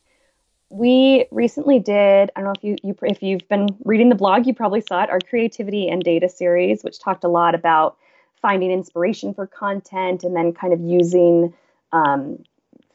we 0.70 1.26
recently 1.30 1.78
did 1.78 2.30
i 2.34 2.40
don't 2.40 2.44
know 2.44 2.52
if 2.56 2.64
you, 2.64 2.76
you 2.82 2.96
if 3.02 3.22
you've 3.22 3.48
been 3.48 3.68
reading 3.84 4.08
the 4.08 4.14
blog 4.14 4.46
you 4.46 4.54
probably 4.54 4.80
saw 4.80 5.02
it 5.02 5.10
our 5.10 5.20
creativity 5.20 5.88
and 5.88 6.02
data 6.02 6.28
series 6.28 6.82
which 6.82 6.98
talked 6.98 7.24
a 7.24 7.28
lot 7.28 7.54
about 7.54 7.96
finding 8.42 8.70
inspiration 8.70 9.32
for 9.32 9.46
content 9.46 10.24
and 10.24 10.34
then 10.34 10.52
kind 10.52 10.72
of 10.72 10.80
using 10.80 11.54
um, 11.92 12.38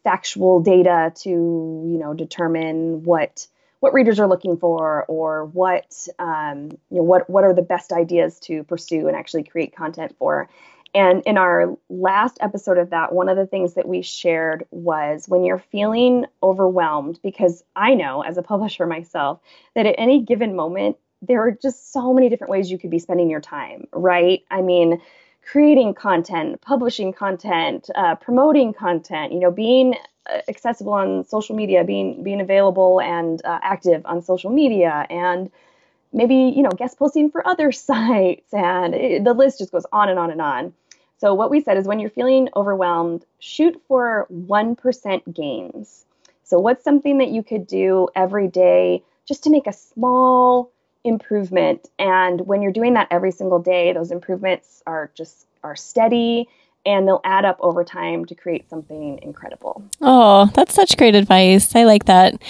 factual 0.03 0.59
data 0.61 1.11
to 1.15 1.29
you 1.29 1.97
know 1.97 2.13
determine 2.13 3.03
what 3.03 3.47
what 3.79 3.93
readers 3.93 4.19
are 4.19 4.27
looking 4.27 4.57
for 4.57 5.05
or 5.07 5.45
what 5.45 6.07
um, 6.19 6.69
you 6.89 6.97
know 6.97 7.03
what 7.03 7.29
what 7.29 7.43
are 7.43 7.53
the 7.53 7.61
best 7.61 7.91
ideas 7.91 8.39
to 8.39 8.63
pursue 8.63 9.07
and 9.07 9.15
actually 9.15 9.43
create 9.43 9.75
content 9.75 10.15
for 10.17 10.49
and 10.93 11.23
in 11.25 11.37
our 11.37 11.77
last 11.89 12.37
episode 12.41 12.77
of 12.77 12.89
that, 12.89 13.13
one 13.13 13.29
of 13.29 13.37
the 13.37 13.45
things 13.45 13.75
that 13.75 13.87
we 13.87 14.01
shared 14.01 14.65
was 14.71 15.27
when 15.27 15.45
you're 15.45 15.63
feeling 15.71 16.25
overwhelmed, 16.43 17.19
because 17.23 17.63
I 17.75 17.93
know 17.93 18.21
as 18.21 18.37
a 18.37 18.43
publisher 18.43 18.85
myself 18.85 19.39
that 19.75 19.85
at 19.85 19.95
any 19.97 20.21
given 20.21 20.55
moment, 20.55 20.97
there 21.21 21.41
are 21.45 21.51
just 21.51 21.93
so 21.93 22.13
many 22.13 22.29
different 22.29 22.51
ways 22.51 22.69
you 22.69 22.77
could 22.77 22.89
be 22.89 22.99
spending 22.99 23.29
your 23.29 23.39
time, 23.39 23.87
right? 23.93 24.43
I 24.49 24.61
mean, 24.61 25.01
creating 25.49 25.93
content, 25.93 26.61
publishing 26.61 27.13
content, 27.13 27.89
uh, 27.95 28.15
promoting 28.15 28.73
content, 28.73 29.31
you 29.31 29.39
know, 29.39 29.51
being 29.51 29.95
uh, 30.29 30.39
accessible 30.47 30.93
on 30.93 31.25
social 31.25 31.55
media, 31.55 31.83
being 31.83 32.23
being 32.23 32.41
available 32.41 32.99
and 32.99 33.41
uh, 33.45 33.59
active 33.61 34.01
on 34.05 34.21
social 34.21 34.51
media, 34.51 35.05
and 35.09 35.51
maybe 36.11 36.35
you 36.35 36.63
know 36.63 36.69
guest 36.71 36.97
posting 36.97 37.31
for 37.31 37.47
other 37.47 37.71
sites, 37.71 38.53
and 38.53 38.93
it, 38.93 39.23
the 39.23 39.33
list 39.33 39.59
just 39.59 39.71
goes 39.71 39.85
on 39.91 40.09
and 40.09 40.19
on 40.19 40.31
and 40.31 40.41
on. 40.41 40.73
So, 41.21 41.35
what 41.35 41.51
we 41.51 41.61
said 41.61 41.77
is 41.77 41.85
when 41.85 41.99
you're 41.99 42.09
feeling 42.09 42.49
overwhelmed, 42.55 43.25
shoot 43.37 43.79
for 43.87 44.25
1% 44.33 45.35
gains. 45.35 46.03
So, 46.43 46.57
what's 46.57 46.83
something 46.83 47.19
that 47.19 47.27
you 47.27 47.43
could 47.43 47.67
do 47.67 48.07
every 48.15 48.47
day 48.47 49.03
just 49.27 49.43
to 49.43 49.51
make 49.51 49.67
a 49.67 49.71
small 49.71 50.71
improvement? 51.03 51.91
And 51.99 52.41
when 52.47 52.63
you're 52.63 52.71
doing 52.71 52.95
that 52.95 53.07
every 53.11 53.29
single 53.29 53.59
day, 53.59 53.93
those 53.93 54.09
improvements 54.09 54.81
are 54.87 55.11
just 55.13 55.45
are 55.63 55.75
steady 55.75 56.49
and 56.87 57.07
they'll 57.07 57.21
add 57.23 57.45
up 57.45 57.57
over 57.59 57.83
time 57.83 58.25
to 58.25 58.33
create 58.33 58.67
something 58.67 59.19
incredible. 59.21 59.83
Oh, 60.01 60.49
that's 60.55 60.73
such 60.73 60.97
great 60.97 61.13
advice. 61.13 61.75
I 61.75 61.83
like 61.83 62.05
that. 62.05 62.41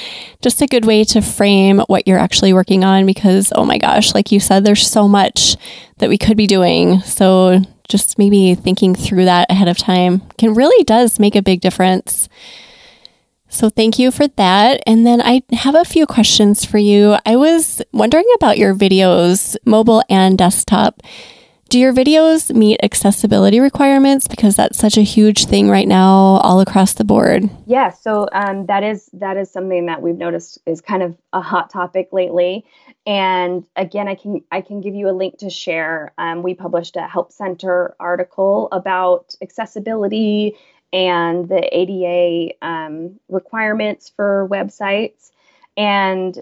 Just 0.41 0.61
a 0.61 0.65
good 0.65 0.85
way 0.85 1.03
to 1.03 1.21
frame 1.21 1.79
what 1.87 2.07
you're 2.07 2.17
actually 2.17 2.53
working 2.53 2.85
on 2.85 3.05
because, 3.05 3.51
oh 3.53 3.65
my 3.65 3.77
gosh, 3.77 4.13
like 4.13 4.31
you 4.31 4.39
said, 4.39 4.63
there's 4.63 4.87
so 4.87 5.09
much 5.09 5.57
that 5.97 6.07
we 6.07 6.17
could 6.17 6.37
be 6.37 6.47
doing. 6.47 7.01
So 7.01 7.61
just 7.91 8.17
maybe 8.17 8.55
thinking 8.55 8.95
through 8.95 9.25
that 9.25 9.51
ahead 9.51 9.67
of 9.67 9.77
time 9.77 10.21
can 10.37 10.53
really 10.53 10.83
does 10.85 11.19
make 11.19 11.35
a 11.35 11.41
big 11.41 11.61
difference. 11.61 12.29
So 13.49 13.69
thank 13.69 13.99
you 13.99 14.11
for 14.11 14.27
that. 14.29 14.81
And 14.87 15.05
then 15.05 15.21
I 15.21 15.43
have 15.51 15.75
a 15.75 15.83
few 15.83 16.07
questions 16.07 16.63
for 16.63 16.77
you. 16.77 17.17
I 17.25 17.35
was 17.35 17.81
wondering 17.91 18.25
about 18.35 18.57
your 18.57 18.73
videos, 18.73 19.57
mobile 19.65 20.01
and 20.09 20.37
desktop. 20.37 21.01
Do 21.71 21.79
your 21.79 21.93
videos 21.93 22.53
meet 22.53 22.81
accessibility 22.83 23.61
requirements? 23.61 24.27
Because 24.27 24.57
that's 24.57 24.77
such 24.77 24.97
a 24.97 25.03
huge 25.03 25.45
thing 25.45 25.69
right 25.69 25.87
now, 25.87 26.41
all 26.43 26.59
across 26.59 26.95
the 26.95 27.05
board. 27.05 27.49
Yeah, 27.65 27.91
so 27.91 28.27
um, 28.33 28.65
that 28.65 28.83
is 28.83 29.09
that 29.13 29.37
is 29.37 29.49
something 29.49 29.85
that 29.85 30.01
we've 30.01 30.17
noticed 30.17 30.59
is 30.65 30.81
kind 30.81 31.01
of 31.01 31.17
a 31.31 31.39
hot 31.39 31.69
topic 31.69 32.09
lately. 32.11 32.65
And 33.05 33.65
again, 33.77 34.09
I 34.09 34.15
can 34.15 34.43
I 34.51 34.59
can 34.59 34.81
give 34.81 34.95
you 34.95 35.07
a 35.07 35.15
link 35.15 35.37
to 35.37 35.49
share. 35.49 36.11
Um, 36.17 36.43
we 36.43 36.55
published 36.55 36.97
a 36.97 37.07
Help 37.07 37.31
Center 37.31 37.95
article 38.01 38.67
about 38.73 39.33
accessibility 39.41 40.57
and 40.91 41.47
the 41.47 41.69
ADA 41.71 42.53
um, 42.61 43.17
requirements 43.29 44.11
for 44.13 44.45
websites. 44.51 45.31
And 45.77 46.37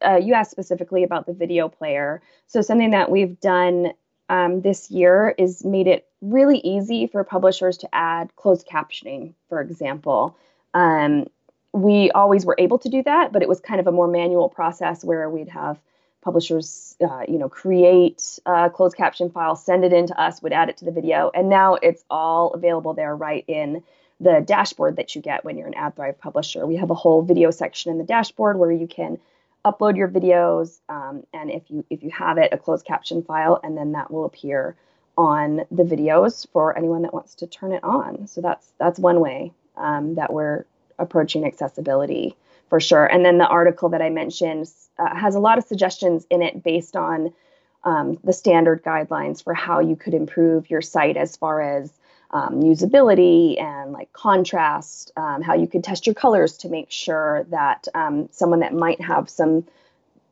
uh, 0.00 0.20
you 0.22 0.34
asked 0.34 0.52
specifically 0.52 1.02
about 1.02 1.26
the 1.26 1.32
video 1.32 1.68
player. 1.68 2.22
So 2.46 2.60
something 2.60 2.92
that 2.92 3.10
we've 3.10 3.40
done 3.40 3.94
um, 4.28 4.60
this 4.62 4.90
year 4.90 5.34
is 5.36 5.64
made 5.64 5.86
it 5.86 6.06
really 6.20 6.58
easy 6.58 7.06
for 7.06 7.24
publishers 7.24 7.78
to 7.78 7.94
add 7.94 8.34
closed 8.36 8.66
captioning, 8.66 9.34
for 9.48 9.60
example. 9.60 10.36
Um, 10.72 11.26
we 11.72 12.10
always 12.12 12.46
were 12.46 12.54
able 12.58 12.78
to 12.78 12.88
do 12.88 13.02
that, 13.02 13.32
but 13.32 13.42
it 13.42 13.48
was 13.48 13.60
kind 13.60 13.80
of 13.80 13.86
a 13.86 13.92
more 13.92 14.08
manual 14.08 14.48
process 14.48 15.04
where 15.04 15.28
we'd 15.28 15.48
have 15.48 15.78
publishers, 16.22 16.96
uh, 17.02 17.22
you 17.28 17.38
know, 17.38 17.48
create 17.48 18.38
a 18.46 18.70
closed 18.70 18.96
caption 18.96 19.28
file, 19.28 19.56
send 19.56 19.84
it 19.84 19.92
in 19.92 20.06
to 20.06 20.18
us, 20.18 20.40
would 20.40 20.52
add 20.52 20.70
it 20.70 20.78
to 20.78 20.84
the 20.84 20.90
video, 20.90 21.30
and 21.34 21.48
now 21.48 21.74
it's 21.74 22.04
all 22.08 22.52
available 22.54 22.94
there 22.94 23.14
right 23.14 23.44
in 23.46 23.82
the 24.20 24.42
dashboard 24.46 24.96
that 24.96 25.14
you 25.14 25.20
get 25.20 25.44
when 25.44 25.58
you're 25.58 25.66
an 25.66 25.74
AdThrive 25.74 26.18
publisher. 26.18 26.64
We 26.66 26.76
have 26.76 26.90
a 26.90 26.94
whole 26.94 27.22
video 27.22 27.50
section 27.50 27.92
in 27.92 27.98
the 27.98 28.04
dashboard 28.04 28.58
where 28.58 28.72
you 28.72 28.86
can 28.86 29.18
upload 29.64 29.96
your 29.96 30.08
videos, 30.08 30.80
um, 30.88 31.24
and 31.32 31.50
if 31.50 31.70
you 31.70 31.84
if 31.90 32.02
you 32.02 32.10
have 32.10 32.38
it, 32.38 32.52
a 32.52 32.58
closed 32.58 32.86
caption 32.86 33.22
file, 33.22 33.60
and 33.62 33.76
then 33.76 33.92
that 33.92 34.10
will 34.10 34.24
appear 34.24 34.76
on 35.16 35.64
the 35.70 35.84
videos 35.84 36.46
for 36.52 36.76
anyone 36.76 37.02
that 37.02 37.14
wants 37.14 37.36
to 37.36 37.46
turn 37.46 37.72
it 37.72 37.82
on. 37.84 38.26
So 38.26 38.40
that's 38.40 38.72
that's 38.78 38.98
one 38.98 39.20
way 39.20 39.52
um, 39.76 40.16
that 40.16 40.32
we're 40.32 40.64
approaching 40.98 41.44
accessibility 41.44 42.36
for 42.68 42.80
sure. 42.80 43.06
And 43.06 43.24
then 43.24 43.38
the 43.38 43.46
article 43.46 43.90
that 43.90 44.02
I 44.02 44.10
mentioned 44.10 44.70
uh, 44.98 45.14
has 45.14 45.34
a 45.34 45.40
lot 45.40 45.58
of 45.58 45.64
suggestions 45.64 46.26
in 46.30 46.42
it 46.42 46.62
based 46.62 46.96
on 46.96 47.32
um, 47.84 48.18
the 48.24 48.32
standard 48.32 48.82
guidelines 48.82 49.42
for 49.42 49.54
how 49.54 49.80
you 49.80 49.96
could 49.96 50.14
improve 50.14 50.70
your 50.70 50.80
site 50.80 51.16
as 51.16 51.36
far 51.36 51.60
as 51.60 51.92
um, 52.30 52.62
usability 52.62 53.60
and 53.60 53.92
like 53.92 54.12
contrast, 54.12 55.12
um, 55.16 55.42
how 55.42 55.54
you 55.54 55.66
could 55.66 55.84
test 55.84 56.06
your 56.06 56.14
colors 56.14 56.56
to 56.58 56.68
make 56.68 56.90
sure 56.90 57.44
that 57.50 57.86
um, 57.94 58.28
someone 58.32 58.60
that 58.60 58.74
might 58.74 59.00
have 59.00 59.30
some 59.30 59.64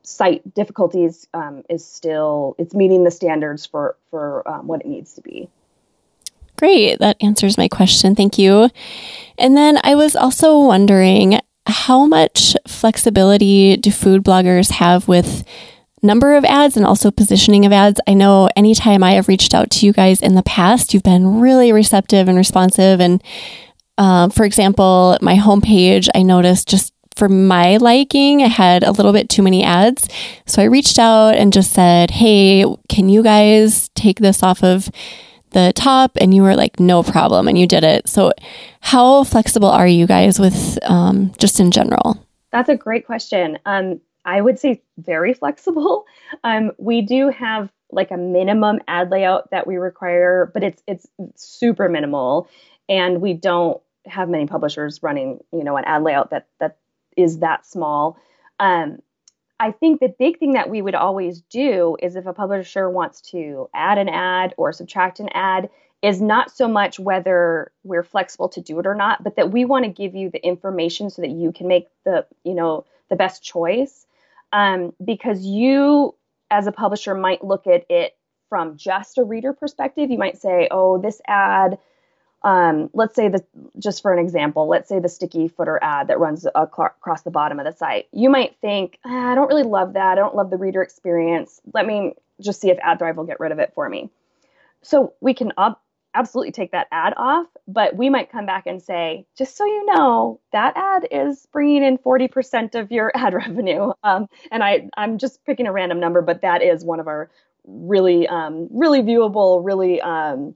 sight 0.02 0.54
difficulties 0.54 1.28
um, 1.32 1.62
is 1.68 1.86
still 1.86 2.56
it's 2.58 2.74
meeting 2.74 3.04
the 3.04 3.10
standards 3.10 3.66
for 3.66 3.96
for 4.10 4.46
um, 4.48 4.66
what 4.66 4.80
it 4.80 4.86
needs 4.86 5.14
to 5.14 5.20
be. 5.20 5.48
Great, 6.58 6.98
that 6.98 7.16
answers 7.20 7.56
my 7.58 7.68
question. 7.68 8.14
Thank 8.14 8.38
you. 8.38 8.68
And 9.38 9.56
then 9.56 9.78
I 9.82 9.94
was 9.94 10.14
also 10.14 10.58
wondering 10.58 11.40
how 11.66 12.06
much 12.06 12.56
flexibility 12.66 13.76
do 13.76 13.90
food 13.90 14.22
bloggers 14.22 14.70
have 14.72 15.08
with 15.08 15.44
number 16.02 16.34
of 16.34 16.44
ads 16.44 16.76
and 16.76 16.84
also 16.84 17.10
positioning 17.10 17.64
of 17.64 17.72
ads. 17.72 18.00
I 18.06 18.14
know 18.14 18.48
anytime 18.56 19.02
I 19.02 19.12
have 19.12 19.28
reached 19.28 19.54
out 19.54 19.70
to 19.70 19.86
you 19.86 19.92
guys 19.92 20.20
in 20.20 20.34
the 20.34 20.42
past, 20.42 20.92
you've 20.92 21.02
been 21.02 21.40
really 21.40 21.72
receptive 21.72 22.28
and 22.28 22.36
responsive. 22.36 23.00
And 23.00 23.22
um, 23.98 24.30
for 24.30 24.44
example, 24.44 25.16
my 25.20 25.36
homepage, 25.36 26.08
I 26.14 26.22
noticed 26.22 26.68
just 26.68 26.92
for 27.14 27.28
my 27.28 27.76
liking, 27.76 28.42
I 28.42 28.48
had 28.48 28.82
a 28.82 28.90
little 28.90 29.12
bit 29.12 29.28
too 29.28 29.42
many 29.42 29.62
ads. 29.62 30.08
So 30.46 30.62
I 30.62 30.66
reached 30.66 30.98
out 30.98 31.36
and 31.36 31.52
just 31.52 31.72
said, 31.72 32.10
Hey, 32.10 32.64
can 32.88 33.08
you 33.08 33.22
guys 33.22 33.88
take 33.90 34.18
this 34.18 34.42
off 34.42 34.64
of 34.64 34.90
the 35.50 35.72
top? 35.74 36.16
And 36.20 36.34
you 36.34 36.42
were 36.42 36.56
like, 36.56 36.80
No 36.80 37.02
problem. 37.02 37.48
And 37.48 37.58
you 37.58 37.66
did 37.66 37.84
it. 37.84 38.08
So, 38.08 38.32
how 38.80 39.24
flexible 39.24 39.68
are 39.68 39.86
you 39.86 40.06
guys 40.06 40.40
with 40.40 40.78
um, 40.82 41.32
just 41.38 41.60
in 41.60 41.70
general? 41.70 42.26
That's 42.50 42.68
a 42.68 42.76
great 42.76 43.06
question. 43.06 43.58
Um, 43.64 44.00
I 44.24 44.40
would 44.40 44.58
say 44.58 44.82
very 44.98 45.34
flexible. 45.34 46.06
Um, 46.44 46.72
we 46.78 47.02
do 47.02 47.28
have 47.28 47.70
like 47.90 48.10
a 48.10 48.16
minimum 48.16 48.80
ad 48.88 49.10
layout 49.10 49.50
that 49.50 49.66
we 49.66 49.76
require, 49.76 50.50
but 50.52 50.64
it's 50.64 50.82
it's 50.88 51.06
super 51.36 51.88
minimal, 51.90 52.48
and 52.88 53.20
we 53.20 53.34
don't 53.34 53.80
have 54.06 54.30
many 54.30 54.46
publishers 54.46 55.02
running 55.02 55.40
you 55.52 55.62
know 55.62 55.76
an 55.76 55.84
ad 55.84 56.02
layout 56.02 56.30
that 56.30 56.48
that 56.58 56.78
is 57.16 57.40
that 57.40 57.66
small. 57.66 58.18
Um, 58.58 59.02
I 59.60 59.72
think 59.72 60.00
the 60.00 60.08
big 60.08 60.38
thing 60.38 60.54
that 60.54 60.70
we 60.70 60.80
would 60.80 60.94
always 60.94 61.42
do 61.42 61.96
is 62.02 62.16
if 62.16 62.26
a 62.26 62.32
publisher 62.32 62.88
wants 62.88 63.20
to 63.32 63.68
add 63.74 63.98
an 63.98 64.08
ad 64.08 64.54
or 64.56 64.72
subtract 64.72 65.20
an 65.20 65.28
ad, 65.34 65.68
is 66.00 66.20
not 66.20 66.50
so 66.50 66.66
much 66.66 66.98
whether 66.98 67.70
we're 67.84 68.02
flexible 68.02 68.48
to 68.48 68.60
do 68.60 68.78
it 68.80 68.86
or 68.86 68.94
not, 68.94 69.22
but 69.22 69.36
that 69.36 69.52
we 69.52 69.64
want 69.64 69.84
to 69.84 69.90
give 69.90 70.14
you 70.14 70.30
the 70.30 70.44
information 70.44 71.10
so 71.10 71.22
that 71.22 71.30
you 71.30 71.52
can 71.52 71.68
make 71.68 71.88
the 72.04 72.26
you 72.42 72.54
know 72.54 72.86
the 73.10 73.16
best 73.16 73.42
choice 73.44 74.06
um, 74.52 74.92
because 75.04 75.44
you 75.44 76.14
as 76.50 76.66
a 76.66 76.72
publisher 76.72 77.14
might 77.14 77.44
look 77.44 77.66
at 77.66 77.84
it 77.90 78.16
from 78.48 78.76
just 78.76 79.16
a 79.18 79.24
reader 79.24 79.52
perspective. 79.52 80.10
You 80.10 80.18
might 80.18 80.40
say, 80.40 80.68
oh, 80.70 81.00
this 81.00 81.22
ad, 81.26 81.78
um, 82.42 82.90
let's 82.92 83.14
say 83.14 83.28
the 83.28 83.42
just 83.78 84.02
for 84.02 84.12
an 84.12 84.18
example, 84.18 84.68
let's 84.68 84.88
say 84.88 84.98
the 84.98 85.08
sticky 85.08 85.48
footer 85.48 85.78
ad 85.80 86.08
that 86.08 86.20
runs 86.20 86.46
across 86.54 87.22
the 87.22 87.30
bottom 87.30 87.58
of 87.58 87.64
the 87.64 87.72
site. 87.72 88.08
You 88.12 88.28
might 88.28 88.56
think, 88.60 88.98
ah, 89.04 89.32
I 89.32 89.34
don't 89.34 89.48
really 89.48 89.62
love 89.62 89.94
that. 89.94 90.12
I 90.12 90.14
don't 90.16 90.34
love 90.34 90.50
the 90.50 90.58
reader 90.58 90.82
experience. 90.82 91.60
Let 91.72 91.86
me 91.86 92.12
just 92.40 92.60
see 92.60 92.70
if 92.70 92.78
AdThrive 92.78 93.16
will 93.16 93.24
get 93.24 93.40
rid 93.40 93.52
of 93.52 93.58
it 93.58 93.72
for 93.74 93.88
me. 93.88 94.10
So 94.82 95.14
we 95.20 95.32
can 95.32 95.52
up 95.56 95.81
absolutely 96.14 96.52
take 96.52 96.72
that 96.72 96.88
ad 96.92 97.14
off, 97.16 97.46
but 97.66 97.96
we 97.96 98.10
might 98.10 98.30
come 98.30 98.46
back 98.46 98.66
and 98.66 98.82
say, 98.82 99.26
just 99.36 99.56
so 99.56 99.64
you 99.64 99.86
know, 99.86 100.40
that 100.52 100.74
ad 100.76 101.06
is 101.10 101.46
bringing 101.52 101.82
in 101.82 101.98
40% 101.98 102.74
of 102.74 102.90
your 102.90 103.12
ad 103.16 103.34
revenue. 103.34 103.92
Um, 104.02 104.28
and 104.50 104.62
I, 104.62 104.88
I'm 104.96 105.18
just 105.18 105.44
picking 105.44 105.66
a 105.66 105.72
random 105.72 106.00
number, 106.00 106.22
but 106.22 106.42
that 106.42 106.62
is 106.62 106.84
one 106.84 107.00
of 107.00 107.06
our 107.06 107.30
really, 107.64 108.26
um, 108.28 108.68
really 108.70 109.00
viewable, 109.00 109.64
really 109.64 110.00
um, 110.00 110.54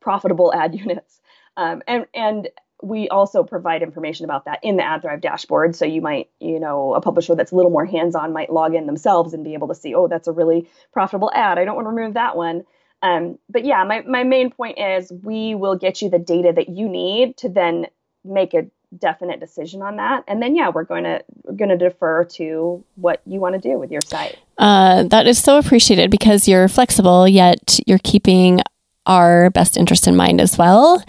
profitable 0.00 0.52
ad 0.52 0.74
units. 0.78 1.20
Um, 1.56 1.82
and, 1.86 2.06
and 2.14 2.48
we 2.82 3.08
also 3.08 3.42
provide 3.42 3.82
information 3.82 4.24
about 4.24 4.44
that 4.44 4.60
in 4.62 4.76
the 4.76 4.82
AdThrive 4.82 5.20
dashboard. 5.20 5.74
So 5.74 5.84
you 5.84 6.00
might, 6.00 6.30
you 6.38 6.60
know, 6.60 6.94
a 6.94 7.00
publisher 7.00 7.34
that's 7.34 7.50
a 7.50 7.56
little 7.56 7.72
more 7.72 7.84
hands-on 7.84 8.32
might 8.32 8.52
log 8.52 8.74
in 8.74 8.86
themselves 8.86 9.34
and 9.34 9.42
be 9.42 9.54
able 9.54 9.68
to 9.68 9.74
see, 9.74 9.94
oh, 9.94 10.06
that's 10.06 10.28
a 10.28 10.32
really 10.32 10.68
profitable 10.92 11.32
ad. 11.34 11.58
I 11.58 11.64
don't 11.64 11.74
want 11.74 11.86
to 11.86 11.90
remove 11.90 12.14
that 12.14 12.36
one. 12.36 12.64
Um, 13.02 13.38
but 13.48 13.64
yeah, 13.64 13.84
my, 13.84 14.02
my 14.02 14.24
main 14.24 14.50
point 14.50 14.78
is 14.78 15.12
we 15.22 15.54
will 15.54 15.76
get 15.76 16.02
you 16.02 16.10
the 16.10 16.18
data 16.18 16.52
that 16.54 16.68
you 16.68 16.88
need 16.88 17.36
to 17.38 17.48
then 17.48 17.86
make 18.24 18.54
a 18.54 18.66
definite 18.96 19.40
decision 19.40 19.82
on 19.82 19.96
that. 19.96 20.24
And 20.26 20.42
then 20.42 20.56
yeah, 20.56 20.70
we're 20.70 20.84
going 20.84 21.04
to 21.04 21.22
we're 21.42 21.54
going 21.54 21.68
to 21.70 21.76
defer 21.76 22.24
to 22.24 22.84
what 22.96 23.20
you 23.26 23.40
want 23.40 23.54
to 23.54 23.60
do 23.60 23.78
with 23.78 23.90
your 23.90 24.00
site. 24.06 24.38
Uh, 24.56 25.04
that 25.04 25.26
is 25.26 25.42
so 25.42 25.58
appreciated 25.58 26.10
because 26.10 26.48
you're 26.48 26.68
flexible, 26.68 27.28
yet 27.28 27.78
you're 27.86 28.00
keeping 28.02 28.60
our 29.06 29.50
best 29.50 29.76
interest 29.76 30.06
in 30.06 30.16
mind 30.16 30.40
as 30.40 30.58
well. 30.58 31.02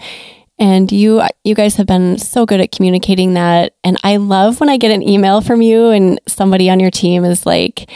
And 0.58 0.92
you 0.92 1.22
you 1.42 1.54
guys 1.54 1.76
have 1.76 1.86
been 1.86 2.18
so 2.18 2.44
good 2.44 2.60
at 2.60 2.70
communicating 2.70 3.34
that. 3.34 3.74
And 3.82 3.96
I 4.04 4.16
love 4.16 4.60
when 4.60 4.68
I 4.68 4.76
get 4.76 4.90
an 4.90 5.02
email 5.02 5.40
from 5.40 5.62
you 5.62 5.88
and 5.88 6.20
somebody 6.28 6.68
on 6.68 6.80
your 6.80 6.90
team 6.90 7.24
is 7.24 7.46
like, 7.46 7.90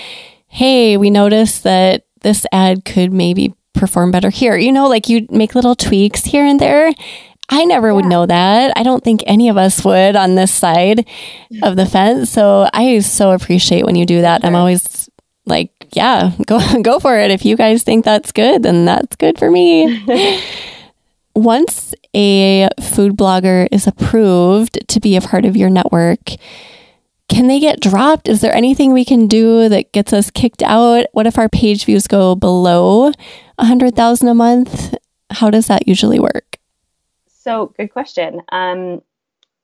"Hey, 0.47 0.97
we 0.97 1.11
noticed 1.11 1.63
that 1.65 2.07
this 2.23 2.47
ad 2.53 2.87
could 2.87 3.13
maybe 3.13 3.55
perform 3.75 4.11
better 4.11 4.31
here. 4.31 4.57
You 4.57 4.73
know, 4.73 4.89
like 4.89 5.09
you 5.09 5.27
make 5.31 5.55
little 5.55 5.75
tweaks 5.75 6.25
here 6.25 6.45
and 6.45 6.59
there. 6.59 6.93
I 7.49 7.65
never 7.65 7.89
yeah. 7.89 7.93
would 7.93 8.07
know 8.07 8.27
that. 8.27 8.73
I 8.77 8.83
don't 8.83 9.05
think 9.05 9.23
any 9.27 9.49
of 9.49 9.57
us 9.57 9.85
would 9.85 10.17
on 10.17 10.35
this 10.35 10.53
side 10.55 11.07
of 11.63 11.77
the 11.77 11.87
fence. 11.87 12.31
So 12.31 12.69
I 12.73 12.99
so 13.01 13.33
appreciate 13.33 13.85
when 13.85 13.97
you 13.97 14.07
do 14.07 14.23
that. 14.23 14.41
Sure. 14.41 14.49
I'm 14.49 14.57
always 14.57 15.11
like, 15.47 15.71
yeah, 15.93 16.33
go 16.47 16.61
go 16.83 16.99
for 16.99 17.19
it. 17.19 17.31
If 17.31 17.45
you 17.45 17.57
guys 17.57 17.83
think 17.83 18.05
that's 18.05 18.33
good, 18.33 18.63
then 18.63 18.85
that's 18.85 19.17
good 19.17 19.39
for 19.39 19.51
me. 19.51 20.03
Once 21.35 21.95
a 22.15 22.69
food 22.81 23.17
blogger 23.17 23.67
is 23.73 23.89
approved 23.89 24.79
to 24.89 25.01
be 25.01 25.17
a 25.17 25.21
part 25.21 25.45
of 25.45 25.57
your 25.57 25.69
network, 25.69 26.21
can 27.29 27.49
they 27.49 27.59
get 27.59 27.81
dropped? 27.81 28.29
Is 28.29 28.41
there 28.41 28.55
anything 28.55 28.93
we 28.93 29.05
can 29.05 29.27
do 29.27 29.69
that 29.69 29.91
gets 29.93 30.13
us 30.13 30.31
kicked 30.31 30.63
out? 30.63 31.07
What 31.13 31.27
if 31.27 31.37
our 31.37 31.49
page 31.49 31.87
views 31.87 32.07
go 32.07 32.37
below 32.37 33.13
100,000 33.57 34.29
a 34.29 34.35
month? 34.35 34.95
How 35.31 35.51
does 35.51 35.67
that 35.67 35.89
usually 35.89 36.19
work? 36.19 36.59
So, 37.27 37.75
good 37.77 37.93
question. 37.93 38.43
Um, 38.51 39.03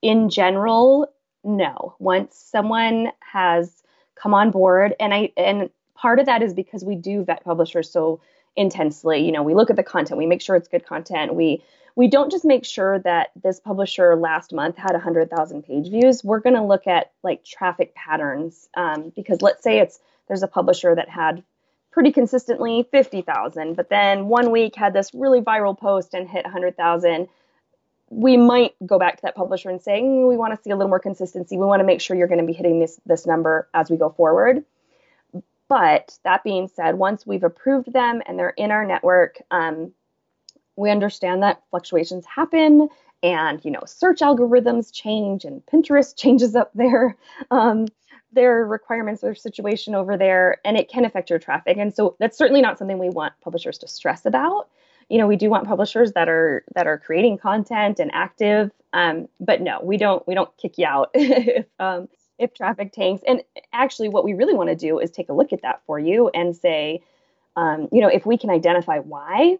in 0.02 0.30
general, 0.30 1.12
no. 1.44 1.94
Once 1.98 2.36
someone 2.36 3.12
has 3.20 3.82
come 4.14 4.34
on 4.34 4.50
board, 4.50 4.94
and 5.00 5.14
I 5.14 5.32
and 5.36 5.70
part 5.94 6.18
of 6.18 6.26
that 6.26 6.42
is 6.42 6.54
because 6.54 6.84
we 6.84 6.94
do 6.94 7.24
vet 7.24 7.44
publishers 7.44 7.90
so 7.90 8.20
intensely. 8.56 9.24
You 9.24 9.32
know, 9.32 9.42
we 9.42 9.54
look 9.54 9.70
at 9.70 9.76
the 9.76 9.82
content, 9.82 10.18
we 10.18 10.26
make 10.26 10.42
sure 10.42 10.56
it's 10.56 10.68
good 10.68 10.84
content, 10.84 11.34
we 11.34 11.62
we 11.96 12.08
don't 12.08 12.30
just 12.30 12.44
make 12.44 12.64
sure 12.64 12.98
that 13.00 13.30
this 13.42 13.60
publisher 13.60 14.16
last 14.16 14.52
month 14.52 14.76
had 14.76 14.92
100,000 14.92 15.62
page 15.62 15.90
views. 15.90 16.22
We're 16.22 16.40
going 16.40 16.54
to 16.54 16.62
look 16.62 16.86
at 16.86 17.12
like 17.22 17.44
traffic 17.44 17.94
patterns 17.94 18.68
um, 18.74 19.12
because 19.14 19.42
let's 19.42 19.62
say 19.62 19.80
it's 19.80 19.98
there's 20.28 20.42
a 20.42 20.48
publisher 20.48 20.94
that 20.94 21.08
had 21.08 21.42
pretty 21.92 22.12
consistently 22.12 22.86
50,000, 22.90 23.74
but 23.74 23.88
then 23.88 24.26
one 24.26 24.50
week 24.50 24.76
had 24.76 24.92
this 24.92 25.12
really 25.12 25.40
viral 25.40 25.76
post 25.76 26.14
and 26.14 26.28
hit 26.28 26.44
100,000. 26.44 27.28
We 28.10 28.36
might 28.36 28.74
go 28.84 28.98
back 28.98 29.16
to 29.16 29.22
that 29.22 29.34
publisher 29.34 29.70
and 29.70 29.80
say, 29.80 30.00
mm, 30.00 30.28
we 30.28 30.36
want 30.36 30.56
to 30.56 30.62
see 30.62 30.70
a 30.70 30.76
little 30.76 30.88
more 30.88 31.00
consistency. 31.00 31.56
We 31.56 31.66
want 31.66 31.80
to 31.80 31.86
make 31.86 32.00
sure 32.00 32.16
you're 32.16 32.28
going 32.28 32.40
to 32.40 32.46
be 32.46 32.52
hitting 32.52 32.80
this 32.80 33.00
this 33.06 33.26
number 33.26 33.68
as 33.74 33.90
we 33.90 33.96
go 33.96 34.10
forward. 34.10 34.64
But 35.68 36.18
that 36.24 36.42
being 36.42 36.68
said, 36.68 36.96
once 36.96 37.24
we've 37.24 37.44
approved 37.44 37.92
them 37.92 38.22
and 38.26 38.36
they're 38.36 38.50
in 38.50 38.72
our 38.72 38.84
network, 38.84 39.40
um, 39.52 39.92
we 40.74 40.90
understand 40.90 41.44
that 41.44 41.62
fluctuations 41.70 42.26
happen 42.26 42.88
and 43.22 43.64
you 43.64 43.70
know 43.70 43.82
search 43.86 44.20
algorithms 44.20 44.92
change 44.92 45.44
and 45.44 45.64
pinterest 45.66 46.16
changes 46.16 46.56
up 46.56 46.70
there 46.74 47.16
um, 47.50 47.86
their 48.32 48.64
requirements 48.64 49.24
or 49.24 49.34
situation 49.34 49.94
over 49.94 50.16
there 50.16 50.58
and 50.64 50.76
it 50.76 50.88
can 50.88 51.04
affect 51.04 51.30
your 51.30 51.38
traffic. 51.38 51.76
And 51.76 51.94
so 51.94 52.16
that's 52.18 52.36
certainly 52.36 52.62
not 52.62 52.78
something 52.78 52.98
we 52.98 53.10
want 53.10 53.34
publishers 53.42 53.78
to 53.78 53.88
stress 53.88 54.24
about. 54.26 54.68
You 55.08 55.18
know 55.18 55.26
we 55.26 55.36
do 55.36 55.50
want 55.50 55.66
publishers 55.66 56.12
that 56.12 56.28
are 56.28 56.64
that 56.74 56.86
are 56.86 56.96
creating 56.98 57.38
content 57.38 57.98
and 57.98 58.12
active 58.14 58.70
um, 58.92 59.28
but 59.40 59.60
no 59.60 59.80
we 59.82 59.96
don't 59.96 60.26
we 60.28 60.34
don't 60.34 60.56
kick 60.56 60.78
you 60.78 60.86
out 60.86 61.10
if 61.14 61.66
um, 61.80 62.08
if 62.38 62.54
traffic 62.54 62.92
tanks. 62.92 63.22
And 63.26 63.42
actually 63.72 64.08
what 64.08 64.24
we 64.24 64.34
really 64.34 64.54
want 64.54 64.68
to 64.70 64.76
do 64.76 65.00
is 65.00 65.10
take 65.10 65.28
a 65.28 65.32
look 65.32 65.52
at 65.52 65.62
that 65.62 65.82
for 65.86 65.98
you 65.98 66.30
and 66.32 66.56
say 66.56 67.02
um, 67.56 67.88
you 67.90 68.00
know 68.00 68.08
if 68.08 68.24
we 68.24 68.38
can 68.38 68.50
identify 68.50 68.98
why 68.98 69.58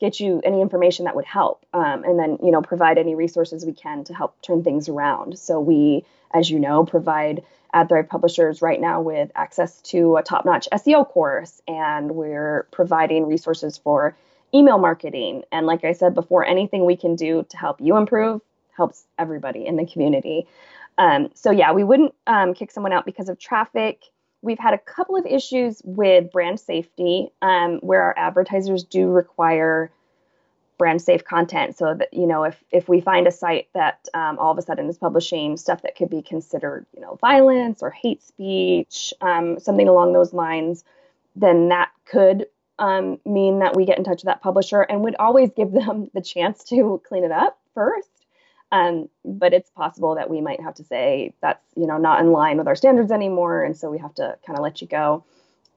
get 0.00 0.18
you 0.18 0.40
any 0.44 0.60
information 0.60 1.04
that 1.04 1.14
would 1.14 1.24
help 1.24 1.64
um, 1.72 2.04
and 2.04 2.18
then 2.18 2.38
you 2.42 2.50
know 2.50 2.62
provide 2.62 2.98
any 2.98 3.14
resources 3.14 3.64
we 3.64 3.72
can 3.72 4.04
to 4.04 4.14
help 4.14 4.40
turn 4.42 4.62
things 4.64 4.88
around 4.88 5.38
so 5.38 5.60
we 5.60 6.04
as 6.32 6.50
you 6.50 6.58
know 6.58 6.84
provide 6.84 7.42
ad 7.72 7.88
AdThrive 7.88 8.08
publishers 8.08 8.62
right 8.62 8.80
now 8.80 9.00
with 9.00 9.30
access 9.34 9.80
to 9.82 10.16
a 10.16 10.22
top-notch 10.22 10.68
seo 10.72 11.06
course 11.06 11.62
and 11.68 12.12
we're 12.12 12.66
providing 12.70 13.26
resources 13.26 13.78
for 13.78 14.16
email 14.54 14.78
marketing. 14.78 15.42
And 15.52 15.66
like 15.66 15.84
I 15.84 15.92
said 15.92 16.14
before, 16.14 16.44
anything 16.44 16.84
we 16.84 16.96
can 16.96 17.16
do 17.16 17.44
to 17.48 17.56
help 17.56 17.80
you 17.80 17.96
improve 17.96 18.40
helps 18.76 19.04
everybody 19.18 19.66
in 19.66 19.76
the 19.76 19.86
community. 19.86 20.46
Um, 20.98 21.30
so 21.34 21.50
yeah, 21.50 21.72
we 21.72 21.84
wouldn't 21.84 22.14
um, 22.26 22.54
kick 22.54 22.70
someone 22.70 22.92
out 22.92 23.04
because 23.04 23.28
of 23.28 23.38
traffic. 23.38 24.02
We've 24.42 24.58
had 24.58 24.74
a 24.74 24.78
couple 24.78 25.16
of 25.16 25.26
issues 25.26 25.82
with 25.84 26.30
brand 26.30 26.60
safety 26.60 27.30
um, 27.42 27.78
where 27.78 28.02
our 28.02 28.14
advertisers 28.16 28.84
do 28.84 29.08
require 29.08 29.90
brand 30.78 31.00
safe 31.02 31.24
content. 31.24 31.76
So 31.76 31.94
that 31.94 32.12
you 32.12 32.26
know, 32.26 32.44
if 32.44 32.62
if 32.70 32.88
we 32.88 33.00
find 33.00 33.26
a 33.26 33.32
site 33.32 33.68
that 33.74 34.06
um, 34.14 34.38
all 34.38 34.52
of 34.52 34.58
a 34.58 34.62
sudden 34.62 34.88
is 34.88 34.98
publishing 34.98 35.56
stuff 35.56 35.82
that 35.82 35.96
could 35.96 36.10
be 36.10 36.22
considered 36.22 36.86
you 36.94 37.00
know 37.00 37.16
violence 37.20 37.82
or 37.82 37.90
hate 37.90 38.22
speech, 38.22 39.14
um, 39.20 39.58
something 39.58 39.88
along 39.88 40.12
those 40.12 40.32
lines, 40.32 40.84
then 41.34 41.68
that 41.68 41.90
could 42.04 42.46
um, 42.78 43.18
mean 43.24 43.60
that 43.60 43.74
we 43.74 43.86
get 43.86 43.98
in 43.98 44.04
touch 44.04 44.18
with 44.18 44.26
that 44.26 44.42
publisher 44.42 44.82
and 44.82 45.02
would 45.02 45.16
always 45.16 45.50
give 45.56 45.72
them 45.72 46.10
the 46.14 46.20
chance 46.20 46.64
to 46.64 47.00
clean 47.06 47.24
it 47.24 47.32
up 47.32 47.58
first. 47.74 48.08
Um, 48.72 49.08
but 49.24 49.52
it's 49.52 49.70
possible 49.70 50.16
that 50.16 50.28
we 50.28 50.40
might 50.40 50.60
have 50.60 50.74
to 50.74 50.84
say 50.84 51.32
that's 51.40 51.64
you 51.76 51.86
know 51.86 51.98
not 51.98 52.20
in 52.20 52.32
line 52.32 52.58
with 52.58 52.66
our 52.66 52.74
standards 52.74 53.12
anymore, 53.12 53.62
and 53.62 53.76
so 53.76 53.90
we 53.90 53.98
have 53.98 54.14
to 54.16 54.36
kind 54.46 54.58
of 54.58 54.62
let 54.62 54.80
you 54.80 54.88
go. 54.88 55.24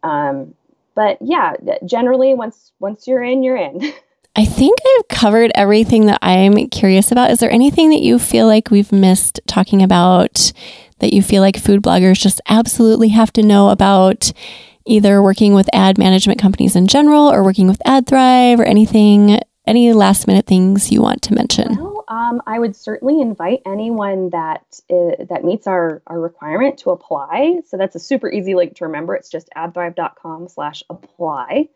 Um, 0.04 0.56
but 0.96 1.18
yeah, 1.22 1.54
generally 1.86 2.34
once 2.34 2.72
once 2.80 3.08
you're 3.08 3.24
in, 3.24 3.44
you're 3.44 3.58
in. 3.58 3.94
I 4.36 4.46
think 4.46 4.78
I've 4.98 5.08
covered 5.08 5.52
everything 5.56 6.06
that 6.06 6.20
I'm 6.22 6.70
curious 6.70 7.12
about. 7.12 7.32
Is 7.32 7.40
there 7.40 7.52
anything 7.52 7.90
that 7.90 8.02
you 8.02 8.20
feel 8.20 8.48
like 8.48 8.72
we've 8.72 8.92
missed 8.92 9.40
talking 9.48 9.82
about 9.84 10.54
that 11.00 11.14
you 11.14 11.22
feel 11.22 11.42
like 11.42 11.58
food 11.58 11.82
bloggers 11.82 12.20
just 12.20 12.40
absolutely 12.48 13.10
have 13.10 13.34
to 13.34 13.44
know 13.44 13.70
about 13.70 14.32
either 14.86 15.22
working 15.22 15.54
with 15.54 15.70
ad 15.74 15.98
management 15.98 16.40
companies 16.40 16.76
in 16.76 16.88
general 16.88 17.32
or 17.32 17.44
working 17.44 17.68
with 17.68 17.82
AdThrive 17.86 18.60
or 18.60 18.64
anything, 18.64 19.40
any 19.68 19.94
last 19.94 20.28
minute 20.28 20.46
things 20.46 20.92
you 20.92 21.02
want 21.02 21.22
to 21.24 21.34
mention? 21.34 21.76
Well, 21.76 21.89
um, 22.10 22.42
I 22.46 22.60
would 22.60 22.76
certainly 22.76 23.22
invite 23.22 23.62
anyone 23.66 24.32
that 24.32 24.82
uh, 24.90 25.24
that 25.30 25.44
meets 25.44 25.68
our, 25.68 26.02
our 26.08 26.20
requirement 26.20 26.80
to 26.80 26.90
apply. 26.90 27.62
So 27.68 27.78
that's 27.78 27.96
a 27.96 28.00
super 28.00 28.30
easy 28.30 28.56
link 28.56 28.76
to 28.78 28.86
remember. 28.86 29.16
It's 29.16 29.30
just 29.30 29.50
adthrive.com 29.56 30.50
slash 30.50 30.84
apply 30.90 31.70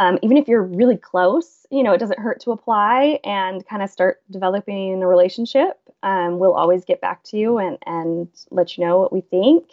um, 0.00 0.18
even 0.22 0.36
if 0.36 0.48
you're 0.48 0.62
really 0.62 0.96
close, 0.96 1.66
you 1.70 1.82
know, 1.82 1.92
it 1.92 1.98
doesn't 1.98 2.18
hurt 2.18 2.40
to 2.40 2.50
apply 2.50 3.20
and 3.24 3.66
kind 3.66 3.82
of 3.82 3.90
start 3.90 4.20
developing 4.30 5.02
a 5.02 5.06
relationship. 5.06 5.78
Um, 6.02 6.38
we'll 6.38 6.54
always 6.54 6.84
get 6.84 7.00
back 7.00 7.22
to 7.24 7.38
you 7.38 7.58
and, 7.58 7.78
and 7.86 8.28
let 8.50 8.76
you 8.76 8.84
know 8.84 8.98
what 8.98 9.12
we 9.12 9.20
think. 9.20 9.64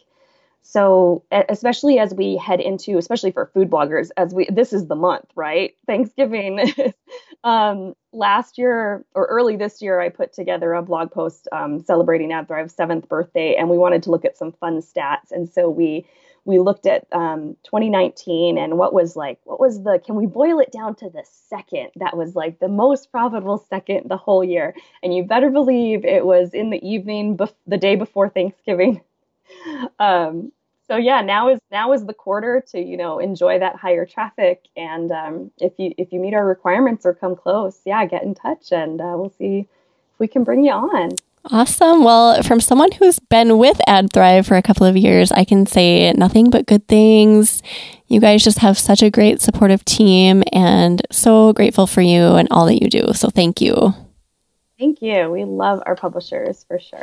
So, 0.63 1.23
especially 1.31 1.97
as 1.97 2.13
we 2.13 2.37
head 2.37 2.61
into, 2.61 2.99
especially 2.99 3.31
for 3.31 3.47
food 3.47 3.69
bloggers, 3.69 4.09
as 4.15 4.31
we 4.31 4.45
this 4.45 4.73
is 4.73 4.85
the 4.85 4.95
month, 4.95 5.25
right? 5.35 5.75
Thanksgiving. 5.87 6.71
um, 7.43 7.95
last 8.13 8.57
year 8.57 9.05
or 9.15 9.25
early 9.25 9.55
this 9.55 9.81
year, 9.81 9.99
I 9.99 10.09
put 10.09 10.33
together 10.33 10.73
a 10.73 10.81
blog 10.81 11.11
post 11.11 11.47
um, 11.51 11.79
celebrating 11.79 12.29
AdThrive's 12.29 12.75
seventh 12.75 13.07
birthday, 13.09 13.55
and 13.55 13.69
we 13.69 13.77
wanted 13.77 14.03
to 14.03 14.11
look 14.11 14.25
at 14.25 14.37
some 14.37 14.51
fun 14.53 14.81
stats. 14.81 15.31
And 15.31 15.49
so 15.49 15.69
we 15.69 16.05
we 16.45 16.59
looked 16.59 16.85
at 16.85 17.05
um, 17.11 17.55
2019 17.63 18.57
and 18.57 18.77
what 18.77 18.93
was 18.93 19.15
like 19.15 19.39
what 19.43 19.59
was 19.59 19.83
the 19.83 20.01
can 20.03 20.15
we 20.15 20.25
boil 20.25 20.59
it 20.59 20.71
down 20.71 20.95
to 20.95 21.09
the 21.09 21.23
second 21.23 21.89
that 21.97 22.17
was 22.17 22.35
like 22.35 22.59
the 22.59 22.67
most 22.67 23.11
profitable 23.11 23.63
second 23.69 24.09
the 24.09 24.17
whole 24.17 24.43
year 24.43 24.75
and 25.03 25.13
you 25.13 25.23
better 25.23 25.49
believe 25.49 26.03
it 26.03 26.25
was 26.25 26.53
in 26.53 26.69
the 26.69 26.87
evening 26.87 27.37
bef- 27.37 27.53
the 27.67 27.77
day 27.77 27.95
before 27.95 28.27
thanksgiving 28.29 29.01
um, 29.99 30.51
so 30.91 30.97
yeah 30.97 31.21
now 31.21 31.47
is 31.47 31.59
now 31.71 31.93
is 31.93 32.05
the 32.05 32.13
quarter 32.13 32.61
to 32.67 32.77
you 32.77 32.97
know 32.97 33.17
enjoy 33.17 33.57
that 33.57 33.77
higher 33.77 34.05
traffic 34.05 34.67
and 34.75 35.09
um, 35.09 35.49
if 35.57 35.71
you 35.77 35.93
if 35.97 36.11
you 36.11 36.19
meet 36.19 36.33
our 36.33 36.45
requirements 36.45 37.05
or 37.05 37.13
come 37.13 37.33
close 37.33 37.79
yeah 37.85 38.05
get 38.05 38.23
in 38.23 38.35
touch 38.35 38.73
and 38.73 38.99
uh, 38.99 39.13
we'll 39.15 39.33
see 39.37 39.59
if 39.59 40.19
we 40.19 40.27
can 40.27 40.43
bring 40.43 40.65
you 40.65 40.71
on 40.71 41.11
Awesome. 41.45 42.03
Well, 42.03 42.43
from 42.43 42.61
someone 42.61 42.91
who's 42.91 43.17
been 43.17 43.57
with 43.57 43.81
AdThrive 43.87 44.45
for 44.45 44.57
a 44.57 44.61
couple 44.61 44.85
of 44.85 44.95
years, 44.95 45.31
I 45.31 45.43
can 45.43 45.65
say 45.65 46.13
nothing 46.13 46.51
but 46.51 46.67
good 46.67 46.87
things. 46.87 47.63
You 48.05 48.19
guys 48.19 48.43
just 48.43 48.59
have 48.59 48.77
such 48.77 49.01
a 49.01 49.09
great 49.09 49.41
supportive 49.41 49.83
team 49.83 50.43
and 50.53 51.01
so 51.11 51.51
grateful 51.53 51.87
for 51.87 52.01
you 52.01 52.35
and 52.35 52.47
all 52.51 52.67
that 52.67 52.79
you 52.79 52.91
do. 52.91 53.13
So 53.13 53.31
thank 53.31 53.59
you. 53.59 53.95
Thank 54.77 55.01
you. 55.01 55.31
We 55.31 55.45
love 55.45 55.81
our 55.87 55.95
publishers 55.95 56.63
for 56.67 56.77
sure. 56.77 57.01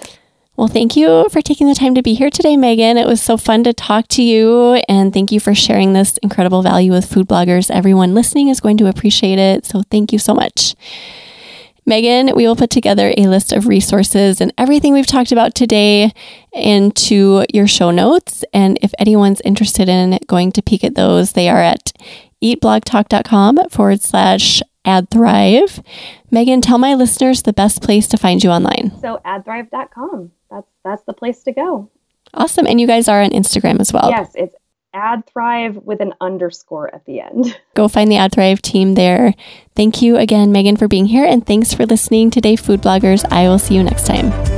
Well, 0.58 0.66
thank 0.66 0.96
you 0.96 1.28
for 1.30 1.40
taking 1.40 1.68
the 1.68 1.74
time 1.76 1.94
to 1.94 2.02
be 2.02 2.14
here 2.14 2.30
today, 2.30 2.56
Megan. 2.56 2.96
It 2.96 3.06
was 3.06 3.22
so 3.22 3.36
fun 3.36 3.62
to 3.62 3.72
talk 3.72 4.08
to 4.08 4.24
you. 4.24 4.82
And 4.88 5.14
thank 5.14 5.30
you 5.30 5.38
for 5.38 5.54
sharing 5.54 5.92
this 5.92 6.16
incredible 6.16 6.62
value 6.62 6.90
with 6.90 7.08
food 7.08 7.28
bloggers. 7.28 7.70
Everyone 7.70 8.12
listening 8.12 8.48
is 8.48 8.58
going 8.58 8.76
to 8.78 8.88
appreciate 8.88 9.38
it. 9.38 9.64
So 9.66 9.84
thank 9.88 10.12
you 10.12 10.18
so 10.18 10.34
much. 10.34 10.74
Megan, 11.86 12.34
we 12.34 12.44
will 12.48 12.56
put 12.56 12.70
together 12.70 13.14
a 13.16 13.28
list 13.28 13.52
of 13.52 13.68
resources 13.68 14.40
and 14.40 14.52
everything 14.58 14.94
we've 14.94 15.06
talked 15.06 15.30
about 15.30 15.54
today 15.54 16.12
into 16.52 17.46
your 17.54 17.68
show 17.68 17.92
notes. 17.92 18.44
And 18.52 18.80
if 18.82 18.92
anyone's 18.98 19.40
interested 19.42 19.88
in 19.88 20.18
going 20.26 20.50
to 20.50 20.60
peek 20.60 20.82
at 20.82 20.96
those, 20.96 21.34
they 21.34 21.48
are 21.48 21.62
at 21.62 21.92
eatblogtalk.com 22.42 23.68
forward 23.70 24.02
slash 24.02 24.60
adthrive. 24.84 25.82
Megan, 26.30 26.60
tell 26.60 26.78
my 26.78 26.94
listeners 26.94 27.42
the 27.42 27.52
best 27.52 27.82
place 27.82 28.08
to 28.08 28.16
find 28.16 28.42
you 28.42 28.50
online. 28.50 28.92
So 29.00 29.20
adthrive.com. 29.24 30.32
That's 30.50 30.68
that's 30.84 31.02
the 31.04 31.12
place 31.12 31.42
to 31.44 31.52
go. 31.52 31.90
Awesome. 32.34 32.66
And 32.66 32.80
you 32.80 32.86
guys 32.86 33.08
are 33.08 33.22
on 33.22 33.30
Instagram 33.30 33.80
as 33.80 33.92
well. 33.92 34.10
Yes, 34.10 34.32
it's 34.34 34.54
AdThrive 34.94 35.82
with 35.84 36.00
an 36.00 36.14
underscore 36.20 36.94
at 36.94 37.04
the 37.04 37.20
end. 37.20 37.58
Go 37.74 37.88
find 37.88 38.10
the 38.10 38.16
AdThrive 38.16 38.60
team 38.60 38.94
there. 38.94 39.34
Thank 39.76 40.02
you 40.02 40.16
again, 40.16 40.52
Megan, 40.52 40.76
for 40.76 40.88
being 40.88 41.06
here, 41.06 41.24
and 41.24 41.46
thanks 41.46 41.72
for 41.72 41.86
listening 41.86 42.30
today, 42.30 42.56
food 42.56 42.80
bloggers. 42.80 43.24
I 43.30 43.48
will 43.48 43.58
see 43.58 43.74
you 43.74 43.82
next 43.82 44.06
time. 44.06 44.57